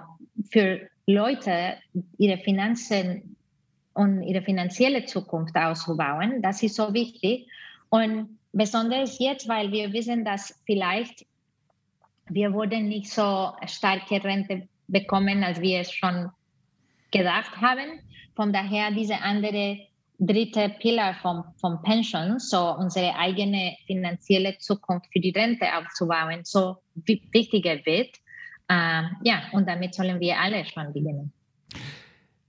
für 0.51 0.87
Leute 1.07 1.77
ihre 2.17 2.37
Finanzen 2.39 3.36
und 3.97 4.23
ihre 4.23 4.41
finanzielle 4.41 5.05
Zukunft 5.05 5.55
auszubauen. 5.55 6.41
Das 6.41 6.61
ist 6.61 6.75
so 6.75 6.93
wichtig. 6.93 7.47
Und 7.89 8.37
besonders 8.53 9.19
jetzt, 9.19 9.47
weil 9.47 9.71
wir 9.71 9.91
wissen, 9.91 10.23
dass 10.23 10.61
vielleicht 10.65 11.25
wir 12.29 12.53
wurden 12.53 12.89
nicht 12.89 13.09
so 13.09 13.53
starke 13.65 14.23
Rente 14.23 14.67
bekommen, 14.87 15.43
als 15.43 15.61
wir 15.61 15.79
es 15.79 15.91
schon 15.91 16.29
gedacht 17.11 17.55
haben. 17.57 18.01
Von 18.35 18.51
daher 18.53 18.91
diese 18.91 19.19
andere 19.21 19.79
dritte 20.19 20.69
Pillar 20.79 21.13
vom, 21.21 21.43
vom 21.57 21.81
Pension, 21.83 22.39
so 22.39 22.75
unsere 22.75 23.15
eigene 23.15 23.77
finanzielle 23.85 24.57
Zukunft 24.57 25.07
für 25.13 25.19
die 25.19 25.31
Rente 25.31 25.65
aufzubauen, 25.77 26.41
so 26.43 26.77
wichtiger 27.05 27.77
wird. 27.85 28.15
Äh, 28.67 29.03
ja, 29.23 29.43
und 29.53 29.67
damit 29.67 29.95
sollen 29.95 30.19
wir 30.19 30.37
alle 30.37 30.65
schon 30.65 30.91
beginnen. 30.91 31.31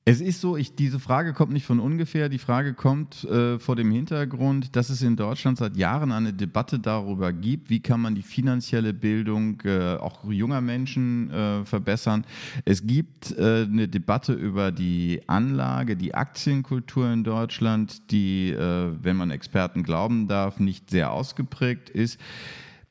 Es 0.09 0.23
ist 0.23 0.41
so, 0.41 0.57
ich, 0.57 0.75
diese 0.75 1.01
Frage 1.01 1.35
kommt 1.35 1.53
nicht 1.53 1.67
von 1.67 1.81
ungefähr. 1.81 2.31
Die 2.31 2.39
Frage 2.39 2.73
kommt 2.73 3.25
äh, 3.25 3.59
vor 3.59 3.77
dem 3.77 3.91
Hintergrund, 3.91 4.75
dass 4.75 4.89
es 4.89 5.03
in 5.03 5.17
Deutschland 5.17 5.59
seit 5.59 5.77
Jahren 5.77 6.13
eine 6.13 6.33
Debatte 6.33 6.79
darüber 6.79 7.31
gibt, 7.31 7.69
wie 7.69 7.81
kann 7.81 8.01
man 8.01 8.15
die 8.15 8.23
finanzielle 8.23 8.95
Bildung 8.95 9.61
äh, 9.67 9.97
auch 9.97 10.25
junger 10.25 10.63
Menschen 10.63 11.31
äh, 11.31 11.67
verbessern. 11.67 12.25
Es 12.65 12.87
gibt 12.87 13.33
äh, 13.33 13.65
eine 13.65 13.87
Debatte 13.87 14.33
über 14.33 14.73
die 14.73 15.21
Anlage, 15.27 15.95
die 15.95 16.15
Aktienkultur 16.15 17.13
in 17.13 17.23
Deutschland, 17.23 18.11
die, 18.11 18.49
äh, 18.49 18.91
wenn 19.03 19.17
man 19.19 19.31
Experten 19.31 19.83
glauben 19.83 20.27
darf, 20.27 20.59
nicht 20.59 20.89
sehr 20.89 21.13
ausgeprägt 21.13 21.91
ist. 21.91 22.19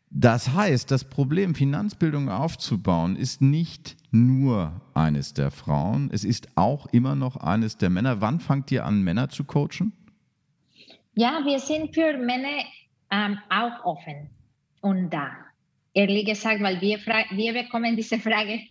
Das 0.09 0.53
heißt, 0.53 0.89
das 0.89 1.03
Problem, 1.03 1.53
Finanzbildung 1.53 2.29
aufzubauen, 2.29 3.15
ist 3.17 3.41
nicht 3.41 3.97
nur 4.11 4.81
eines 4.93 5.33
der 5.33 5.51
Frauen, 5.51 6.09
es 6.13 6.23
ist 6.23 6.47
auch 6.55 6.87
immer 6.87 7.15
noch 7.15 7.35
eines 7.37 7.77
der 7.77 7.89
Männer. 7.89 8.21
Wann 8.21 8.39
fangt 8.39 8.71
ihr 8.71 8.85
an, 8.85 9.03
Männer 9.03 9.29
zu 9.29 9.43
coachen? 9.43 9.91
Ja, 11.13 11.41
wir 11.43 11.59
sind 11.59 11.93
für 11.93 12.17
Männer 12.17 12.63
ähm, 13.11 13.37
auch 13.49 13.83
offen 13.83 14.29
und 14.81 15.09
da. 15.09 15.31
Ehrlich 15.93 16.25
gesagt, 16.25 16.61
weil 16.61 16.79
wir, 16.79 16.99
wir 16.99 17.53
bekommen 17.53 17.95
diese 17.95 18.19
Frage, 18.19 18.61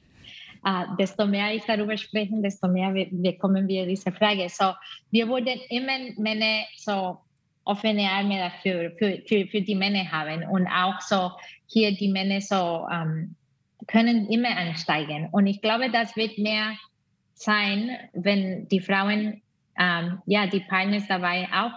äh, 0.64 0.84
desto 0.98 1.26
mehr 1.26 1.54
ich 1.54 1.64
darüber 1.64 1.96
spreche, 1.96 2.40
desto 2.40 2.68
mehr 2.68 2.92
bekommen 3.10 3.68
wir 3.68 3.84
diese 3.86 4.10
Frage. 4.12 4.48
So, 4.48 4.72
wir 5.10 5.28
wurden 5.28 5.60
immer 5.68 5.98
Männer 6.16 6.64
so 6.76 7.18
offene 7.66 8.08
Arme 8.08 8.38
dafür, 8.38 8.92
für, 8.92 9.22
für, 9.26 9.46
für 9.46 9.60
die 9.60 9.74
Männer 9.74 10.10
haben 10.10 10.44
und 10.44 10.66
auch 10.68 11.00
so 11.00 11.32
hier 11.66 11.94
die 11.94 12.08
Männer 12.08 12.40
so 12.40 12.86
ähm, 12.90 13.34
können 13.88 14.30
immer 14.30 14.56
ansteigen. 14.56 15.28
Und 15.32 15.46
ich 15.46 15.60
glaube, 15.60 15.90
das 15.90 16.16
wird 16.16 16.38
mehr 16.38 16.76
sein, 17.34 17.90
wenn 18.14 18.68
die 18.68 18.80
Frauen 18.80 19.42
ähm, 19.78 20.22
ja 20.26 20.46
die 20.46 20.60
Partners 20.60 21.04
dabei 21.08 21.48
auch 21.52 21.72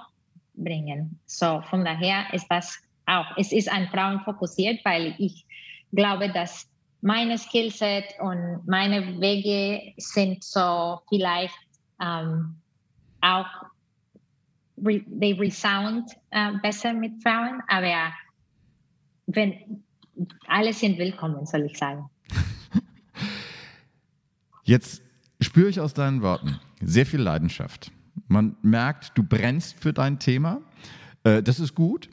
bringen. 0.54 1.20
So 1.26 1.62
von 1.70 1.84
daher 1.84 2.34
ist 2.34 2.48
das 2.50 2.80
auch, 3.06 3.26
es 3.38 3.52
ist 3.52 3.70
ein 3.72 3.88
Frauen 3.90 4.22
fokussiert, 4.22 4.84
weil 4.86 5.16
ich 5.18 5.46
glaube, 5.92 6.30
dass 6.30 6.70
meine 7.02 7.38
Skillset 7.38 8.06
und 8.20 8.62
meine 8.68 9.20
Wege 9.20 9.94
sind 9.98 10.44
so 10.44 11.00
vielleicht 11.10 11.56
ähm, 12.02 12.56
auch 13.22 13.48
re, 14.86 15.02
they 15.20 15.34
resound 15.34 16.12
äh, 16.32 16.54
besser 16.62 16.94
mit 16.94 17.22
Frauen, 17.22 17.62
aber 17.68 18.14
wenn 19.28 19.84
alle 20.48 20.74
sind 20.74 20.98
willkommen, 20.98 21.46
soll 21.46 21.62
ich 21.66 21.78
sagen. 21.78 22.10
Jetzt 24.64 25.02
spüre 25.42 25.70
ich 25.70 25.80
aus 25.80 25.94
deinen 25.94 26.22
Worten 26.22 26.60
sehr 26.82 27.06
viel 27.06 27.22
Leidenschaft. 27.22 27.92
Man 28.28 28.56
merkt, 28.62 29.18
du 29.18 29.24
brennst 29.24 29.80
für 29.80 29.94
dein 29.94 30.20
Thema. 30.20 30.62
Äh, 31.24 31.42
das 31.42 31.60
ist 31.60 31.76
gut. 31.76 32.10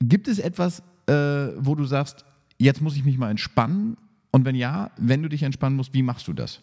Gibt 0.00 0.28
es 0.28 0.38
etwas, 0.38 0.82
äh, 1.06 1.12
wo 1.56 1.74
du 1.74 1.84
sagst, 1.84 2.24
jetzt 2.58 2.80
muss 2.80 2.96
ich 2.96 3.04
mich 3.04 3.18
mal 3.18 3.30
entspannen? 3.30 3.96
Und 4.30 4.44
wenn 4.44 4.56
ja, 4.56 4.90
wenn 4.96 5.22
du 5.22 5.28
dich 5.28 5.42
entspannen 5.42 5.76
musst, 5.76 5.94
wie 5.94 6.02
machst 6.02 6.26
du 6.26 6.32
das? 6.32 6.62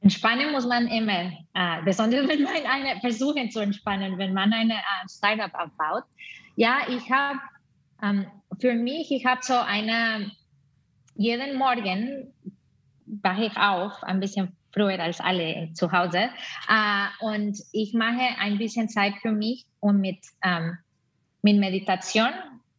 Entspannen 0.00 0.52
muss 0.52 0.66
man 0.66 0.86
immer, 0.86 1.32
äh, 1.54 1.82
besonders 1.84 2.28
wenn 2.28 2.42
man 2.42 2.64
eine 2.66 3.00
versuchen 3.00 3.50
zu 3.50 3.60
entspannen, 3.60 4.16
wenn 4.18 4.32
man 4.32 4.52
eine 4.52 4.74
äh, 4.74 5.08
Startup 5.08 5.52
aufbaut. 5.54 6.04
Ja, 6.56 6.80
ich 6.88 7.10
habe 7.10 7.38
ähm, 8.02 8.26
für 8.60 8.74
mich, 8.74 9.10
ich 9.10 9.26
habe 9.26 9.40
so 9.42 9.54
eine, 9.54 10.30
jeden 11.16 11.56
Morgen 11.56 12.32
wache 13.22 13.46
ich 13.46 13.56
auf, 13.56 14.02
ein 14.04 14.20
bisschen 14.20 14.56
früher 14.72 15.00
als 15.00 15.20
alle 15.20 15.72
zu 15.74 15.90
Hause. 15.90 16.30
Äh, 16.68 17.06
und 17.20 17.58
ich 17.72 17.94
mache 17.94 18.38
ein 18.38 18.58
bisschen 18.58 18.88
Zeit 18.88 19.14
für 19.20 19.32
mich 19.32 19.66
und 19.80 20.00
mit, 20.00 20.18
ähm, 20.42 20.78
mit 21.42 21.58
Meditation, 21.58 22.30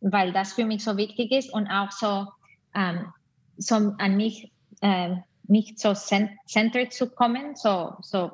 weil 0.02 0.32
das 0.32 0.54
für 0.54 0.66
mich 0.66 0.84
so 0.84 0.96
wichtig 0.98 1.32
ist 1.32 1.54
und 1.54 1.68
auch 1.68 1.92
so, 1.92 2.28
ähm, 2.76 3.12
so 3.58 3.94
an 3.98 4.16
mich, 4.16 4.52
äh, 4.82 5.16
nicht 5.50 5.80
so 5.80 5.94
centered 5.94 6.94
zu 6.94 7.10
kommen, 7.10 7.56
so, 7.56 7.96
so 8.02 8.32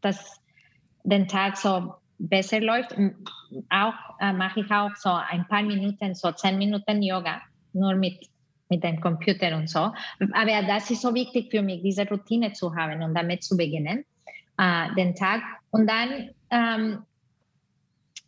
dass 0.00 0.40
den 1.04 1.28
Tag 1.28 1.56
so 1.56 1.94
besser 2.18 2.60
läuft. 2.60 2.94
Auch 3.70 3.94
äh, 4.20 4.32
mache 4.32 4.60
ich 4.60 4.70
auch 4.70 4.94
so 4.96 5.10
ein 5.10 5.46
paar 5.48 5.62
Minuten, 5.62 6.14
so 6.14 6.32
zehn 6.32 6.58
Minuten 6.58 7.02
Yoga, 7.02 7.42
nur 7.72 7.94
mit 7.94 8.28
mit 8.68 8.82
dem 8.82 9.00
Computer 9.00 9.56
und 9.56 9.68
so. 9.68 9.92
Aber 10.32 10.62
das 10.66 10.90
ist 10.90 11.02
so 11.02 11.14
wichtig 11.14 11.50
für 11.50 11.62
mich, 11.62 11.82
diese 11.82 12.08
Routine 12.08 12.52
zu 12.52 12.74
haben 12.74 13.02
und 13.02 13.14
damit 13.14 13.44
zu 13.44 13.56
beginnen, 13.56 14.04
äh, 14.58 14.94
den 14.96 15.14
Tag. 15.14 15.42
Und 15.70 15.88
dann, 15.88 16.30
ähm, 16.50 17.02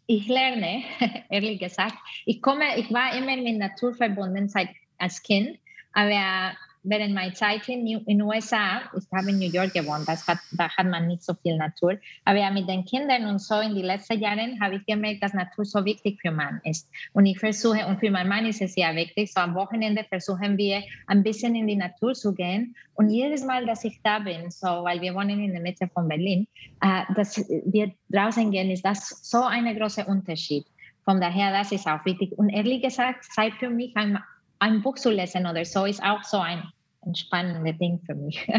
ich 0.07 0.29
lerne, 0.29 0.83
ehrlich 1.31 1.59
gesagt, 1.59 1.97
ich 2.27 2.41
komme, 2.43 2.79
ich 2.79 2.93
war 2.93 3.17
immer 3.17 3.37
mit 3.37 3.59
Natur 3.59 3.95
verbunden 3.95 4.49
seit 4.49 4.69
als 4.99 5.23
Kind, 5.23 5.59
aber 5.93 6.53
während 6.87 7.15
meiner 7.15 7.35
Zeit 7.35 7.69
in 7.69 7.85
den 7.85 8.23
USA, 8.23 8.83
ich 8.97 9.05
habe 9.13 9.31
in 9.31 9.39
New 9.39 9.51
York 9.51 9.75
gewohnt, 9.75 10.07
hat, 10.09 10.39
da 10.53 10.69
hat 10.69 10.87
man 10.87 11.09
nicht 11.09 11.23
so 11.25 11.35
viel 11.35 11.57
Natur, 11.57 11.99
aber 12.25 12.39
ja, 12.39 12.51
mit 12.51 12.69
den 12.69 12.85
Kindern 12.85 13.27
und 13.27 13.41
so 13.41 13.59
in 13.61 13.75
den 13.75 13.85
letzten 13.85 14.21
Jahren 14.21 14.61
habe 14.61 14.77
ich 14.77 14.87
gemerkt, 14.87 15.23
dass 15.23 15.35
Natur 15.35 15.65
so 15.65 15.85
wichtig 15.85 16.21
für 16.21 16.31
man 16.31 16.61
ist. 16.65 16.89
Und 17.13 17.27
ich 17.27 17.39
versuche, 17.39 17.87
und 17.87 17.99
für 17.99 18.11
meinen 18.11 18.29
Mann 18.29 18.47
ist 18.47 18.63
es 18.63 18.75
sehr 18.75 18.95
wichtig, 18.95 19.33
so 19.33 19.41
am 19.41 19.55
Wochenende 19.55 20.05
versuchen 20.05 20.57
wir 20.57 20.83
ein 21.09 21.23
bisschen 21.23 21.55
in 21.55 21.67
die 21.67 21.77
Natur 21.77 22.15
zu 22.15 22.33
gehen. 22.33 22.75
Und 22.95 23.11
jedes 23.11 23.45
Mal, 23.45 23.67
dass 23.67 23.85
ich 23.85 24.01
da 24.03 24.21
bin, 24.21 24.51
so, 24.51 24.67
weil 24.67 25.01
wir 25.01 25.15
wohnen 25.15 25.41
in 25.41 25.53
der 25.53 25.61
Mitte 25.61 25.89
von 25.93 26.09
Berlin, 26.09 26.47
äh, 26.81 27.03
dass 27.15 27.37
wir 27.49 27.93
draußen 28.09 28.51
gehen, 28.51 28.71
ist 28.71 28.85
das 28.85 29.21
so 29.23 29.43
ein 29.43 29.77
großer 29.77 30.09
Unterschied. 30.09 30.67
Von 31.05 31.21
daher, 31.21 31.53
das 31.53 31.73
ist 31.73 31.87
auch 31.87 32.05
wichtig. 32.05 32.33
Und 32.37 32.51
ehrlich 32.51 32.83
gesagt, 32.83 33.25
Zeit 33.25 33.55
für 33.55 33.71
mich, 33.71 33.97
ein, 33.97 34.19
ein 34.59 34.83
Buch 34.83 34.97
zu 34.97 35.11
lesen 35.11 35.47
oder 35.47 35.65
so, 35.65 35.85
ist 35.85 36.03
auch 36.03 36.25
so 36.25 36.39
ein 36.39 36.63
ein 37.07 37.15
spannendes 37.15 37.79
Ding 37.79 38.01
für 38.05 38.15
mich. 38.15 38.47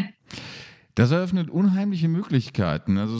Das 0.98 1.12
eröffnet 1.12 1.52
unheimliche 1.52 2.08
Möglichkeiten. 2.08 2.98
Also 2.98 3.20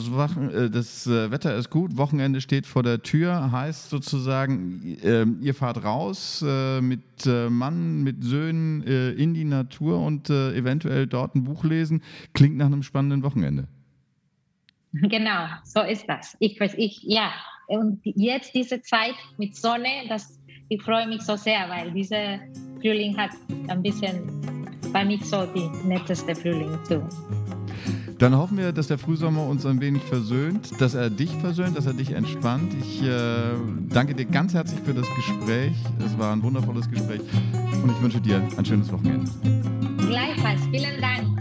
das 0.68 1.06
äh, 1.06 1.30
Wetter 1.30 1.54
ist 1.54 1.70
gut, 1.70 1.96
Wochenende 1.96 2.40
steht 2.40 2.66
vor 2.66 2.82
der 2.82 3.04
Tür, 3.04 3.52
heißt 3.52 3.88
sozusagen, 3.88 4.98
ähm, 5.04 5.38
ihr 5.40 5.54
fahrt 5.54 5.84
raus 5.84 6.44
äh, 6.44 6.80
mit 6.80 7.24
äh, 7.24 7.48
Mann, 7.48 8.02
mit 8.02 8.24
Söhnen 8.24 8.82
in 8.82 9.32
die 9.32 9.44
Natur 9.44 10.04
und 10.04 10.28
eventuell 10.28 11.06
dort 11.06 11.36
ein 11.36 11.44
Buch 11.44 11.62
lesen. 11.62 12.02
Klingt 12.34 12.56
nach 12.56 12.66
einem 12.66 12.82
spannenden 12.82 13.22
Wochenende. 13.22 13.68
Genau, 14.92 15.46
so 15.62 15.82
ist 15.82 16.04
das. 16.08 16.36
Ich, 16.40 16.60
ich, 16.60 17.00
ja, 17.04 17.30
und 17.68 18.00
jetzt 18.02 18.56
diese 18.56 18.82
Zeit 18.82 19.14
mit 19.36 19.54
Sonne, 19.54 19.88
das, 20.08 20.40
ich 20.68 20.82
freue 20.82 21.06
mich 21.06 21.22
so 21.22 21.36
sehr, 21.36 21.68
weil 21.68 21.92
dieser 21.92 22.40
Frühling 22.80 23.16
hat 23.16 23.30
ein 23.68 23.82
bisschen 23.82 24.57
war 24.92 25.04
nicht 25.04 25.24
so 25.26 25.46
die 25.46 25.68
netteste 25.86 26.34
Frühling 26.34 26.78
zu. 26.84 27.02
Dann 28.18 28.36
hoffen 28.36 28.58
wir, 28.58 28.72
dass 28.72 28.88
der 28.88 28.98
Frühsommer 28.98 29.46
uns 29.46 29.64
ein 29.64 29.80
wenig 29.80 30.02
versöhnt, 30.02 30.80
dass 30.80 30.94
er 30.94 31.08
dich 31.08 31.30
versöhnt, 31.36 31.76
dass 31.76 31.86
er 31.86 31.92
dich 31.92 32.10
entspannt. 32.12 32.74
Ich 32.80 33.02
äh, 33.04 33.52
danke 33.88 34.14
dir 34.14 34.24
ganz 34.24 34.54
herzlich 34.54 34.80
für 34.80 34.92
das 34.92 35.06
Gespräch. 35.14 35.74
Es 36.04 36.18
war 36.18 36.32
ein 36.32 36.42
wundervolles 36.42 36.90
Gespräch 36.90 37.20
und 37.82 37.90
ich 37.90 38.02
wünsche 38.02 38.20
dir 38.20 38.42
ein 38.56 38.64
schönes 38.64 38.90
Wochenende. 38.92 39.30
Gleichfalls. 40.08 40.60
Vielen 40.72 41.00
Dank. 41.00 41.37